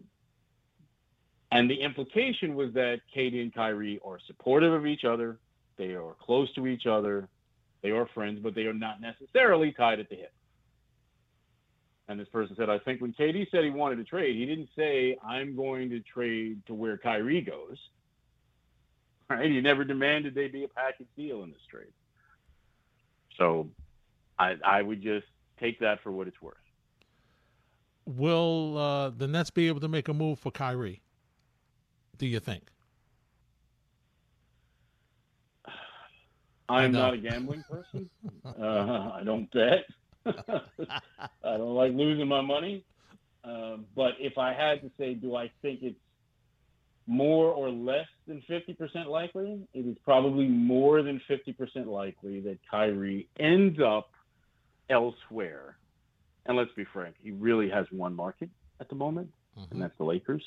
[1.50, 5.38] and the implication was that KD and Kyrie are supportive of each other.
[5.76, 7.28] They are close to each other.
[7.82, 10.32] They are friends, but they are not necessarily tied at the hip.
[12.08, 14.68] And this person said, I think when KD said he wanted to trade, he didn't
[14.76, 17.78] say, I'm going to trade to where Kyrie goes.
[19.30, 19.50] Right?
[19.50, 21.92] He never demanded they be a package deal in this trade.
[23.38, 23.70] So
[24.38, 25.26] I, I would just
[25.58, 26.56] take that for what it's worth.
[28.04, 31.02] Will uh, the Nets be able to make a move for Kyrie?
[32.18, 32.71] Do you think?
[36.68, 38.09] I'm not a gambling person.
[38.44, 38.51] uh,
[39.14, 39.84] I don't bet.
[40.26, 42.84] I don't like losing my money.
[43.44, 45.98] Uh, but if I had to say, do I think it's
[47.06, 49.60] more or less than 50% likely?
[49.74, 54.10] It is probably more than 50% likely that Kyrie ends up
[54.89, 55.76] elsewhere.
[56.47, 59.30] And let's be frank, he really has one market at the moment,
[59.70, 60.44] and that's the Lakers.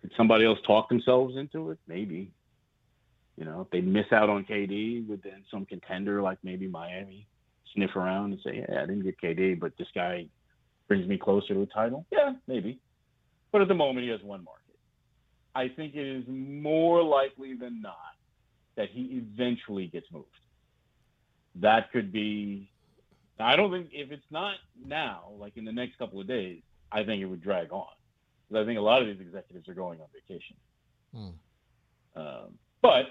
[0.00, 1.78] Could somebody else talk themselves into it?
[1.86, 2.32] Maybe.
[3.36, 7.26] You know, if they miss out on KD, would then some contender like maybe Miami
[7.74, 10.26] sniff around and say, "Yeah, I didn't get KD, but this guy
[10.88, 12.04] brings me closer to a title"?
[12.10, 12.78] Yeah, maybe.
[13.50, 14.78] But at the moment, he has one market.
[15.54, 17.96] I think it is more likely than not
[18.76, 20.26] that he eventually gets moved.
[21.56, 22.70] That could be.
[23.38, 24.54] I don't think if it's not
[24.86, 27.86] now, like in the next couple of days, I think it would drag on.
[28.48, 30.56] Because I think a lot of these executives are going on vacation.
[32.14, 33.06] Um, but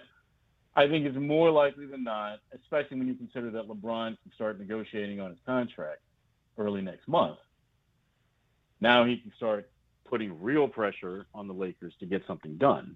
[0.75, 4.57] I think it's more likely than not, especially when you consider that LeBron can start
[4.59, 5.99] negotiating on his contract
[6.57, 7.37] early next month.
[8.79, 9.69] Now he can start
[10.09, 12.95] putting real pressure on the Lakers to get something done.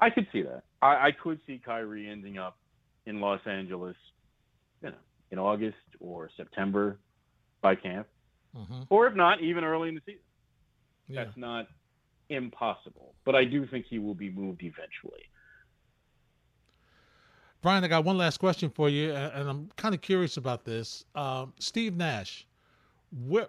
[0.00, 0.64] I could see that.
[0.82, 2.58] I, I could see Kyrie ending up
[3.06, 3.96] in Los Angeles,
[4.82, 4.96] you know,
[5.30, 6.98] in August or September
[7.62, 8.06] by camp,
[8.56, 8.82] Mm-hmm.
[8.88, 10.20] or if not, even early in the season.
[11.08, 11.66] That's not
[12.28, 15.22] impossible, but I do think he will be moved eventually.
[17.64, 21.06] Brian, I got one last question for you, and I'm kind of curious about this.
[21.14, 22.46] Um, Steve Nash,
[23.26, 23.48] where,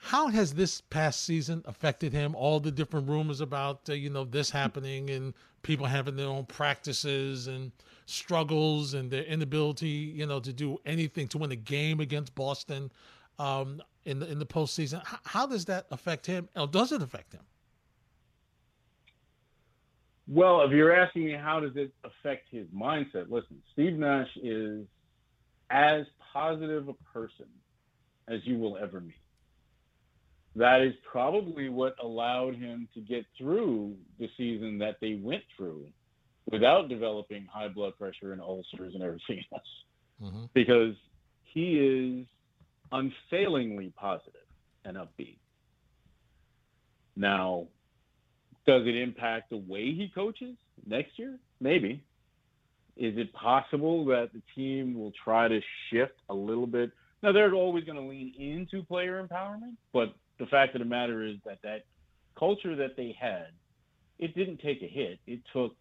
[0.00, 2.34] how has this past season affected him?
[2.34, 6.46] All the different rumors about uh, you know this happening and people having their own
[6.46, 7.70] practices and
[8.06, 12.90] struggles and their inability, you know, to do anything to win a game against Boston
[13.38, 15.04] um, in the in the postseason.
[15.04, 16.48] How, how does that affect him?
[16.56, 17.42] Or does it affect him?
[20.30, 24.84] Well, if you're asking me how does it affect his mindset, listen, Steve Nash is
[25.70, 27.46] as positive a person
[28.28, 29.14] as you will ever meet.
[30.56, 35.86] That is probably what allowed him to get through the season that they went through
[36.50, 39.62] without developing high blood pressure and ulcers and everything else.
[40.22, 40.44] Mm-hmm.
[40.52, 40.94] Because
[41.44, 42.26] he is
[42.92, 44.34] unfailingly positive
[44.84, 45.38] and upbeat.
[47.16, 47.66] Now,
[48.68, 50.54] does it impact the way he coaches
[50.86, 51.38] next year?
[51.58, 52.04] Maybe.
[52.96, 56.90] Is it possible that the team will try to shift a little bit
[57.22, 61.24] Now they're always going to lean into player empowerment, but the fact of the matter
[61.24, 61.84] is that that
[62.38, 63.48] culture that they had,
[64.18, 65.18] it didn't take a hit.
[65.26, 65.74] It took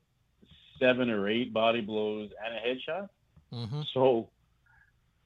[0.79, 3.09] seven or eight body blows and a headshot.
[3.53, 3.81] Mm-hmm.
[3.93, 4.29] So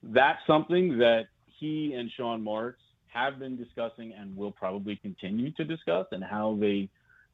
[0.03, 1.27] that's something that
[1.59, 6.57] he and Sean Marks have been discussing and will probably continue to discuss, and how
[6.59, 6.89] they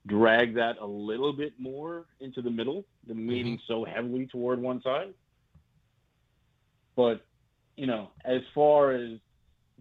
[0.08, 3.30] drag that a little bit more into the middle, the mm-hmm.
[3.30, 5.14] leaning so heavily toward one side.
[6.96, 7.22] But
[7.76, 9.20] you know, as far as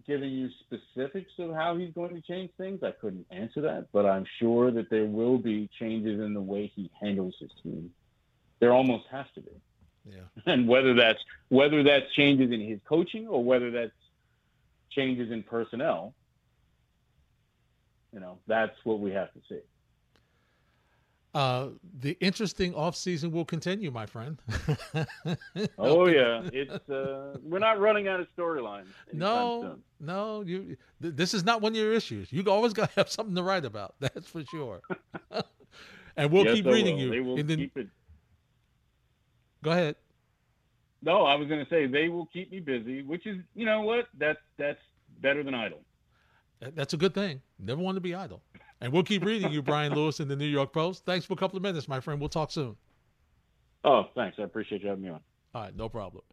[0.05, 3.87] giving you specifics of how he's going to change things, I couldn't answer that.
[3.91, 7.91] But I'm sure that there will be changes in the way he handles his team.
[8.59, 9.51] There almost has to be.
[10.05, 10.21] Yeah.
[10.45, 13.91] And whether that's whether that's changes in his coaching or whether that's
[14.91, 16.13] changes in personnel,
[18.13, 19.59] you know, that's what we have to see.
[21.37, 21.69] Uh,
[21.99, 24.41] the interesting offseason will continue, my friend.
[25.77, 28.87] oh yeah, it's uh, we're not running out of storylines.
[29.13, 30.77] No, no, you.
[30.99, 32.33] Th- this is not one of your issues.
[32.33, 33.93] You always got to have something to write about.
[33.99, 34.81] That's for sure.
[36.17, 37.11] and we'll Yes, keep reading you.
[37.11, 37.87] They will in the- keep it.
[39.63, 39.95] Go ahead.
[41.03, 43.81] No, I was going to say they will keep me busy, which is you know
[43.81, 44.81] what that's that's
[45.21, 45.81] better than idle.
[46.73, 47.43] That's a good thing.
[47.59, 48.41] Never want to be idle.
[48.81, 51.05] And we'll keep reading you, Brian Lewis, in the New York Post.
[51.05, 52.19] Thanks for a couple of minutes, my friend.
[52.19, 52.75] We'll talk soon.
[53.83, 54.37] Oh, thanks.
[54.39, 55.19] I appreciate you having me on.
[55.55, 56.23] All right, no problem.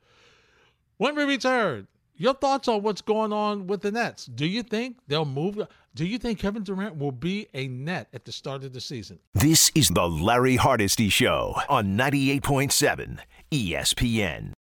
[0.99, 4.27] When we return, your thoughts on what's going on with the Nets.
[4.27, 5.67] Do you think they'll move?
[5.95, 9.19] Do you think Kevin Durant will be a net at the start of the season?
[9.35, 13.19] This is the Larry Hardesty Show on 98.7
[13.51, 14.55] ESPN.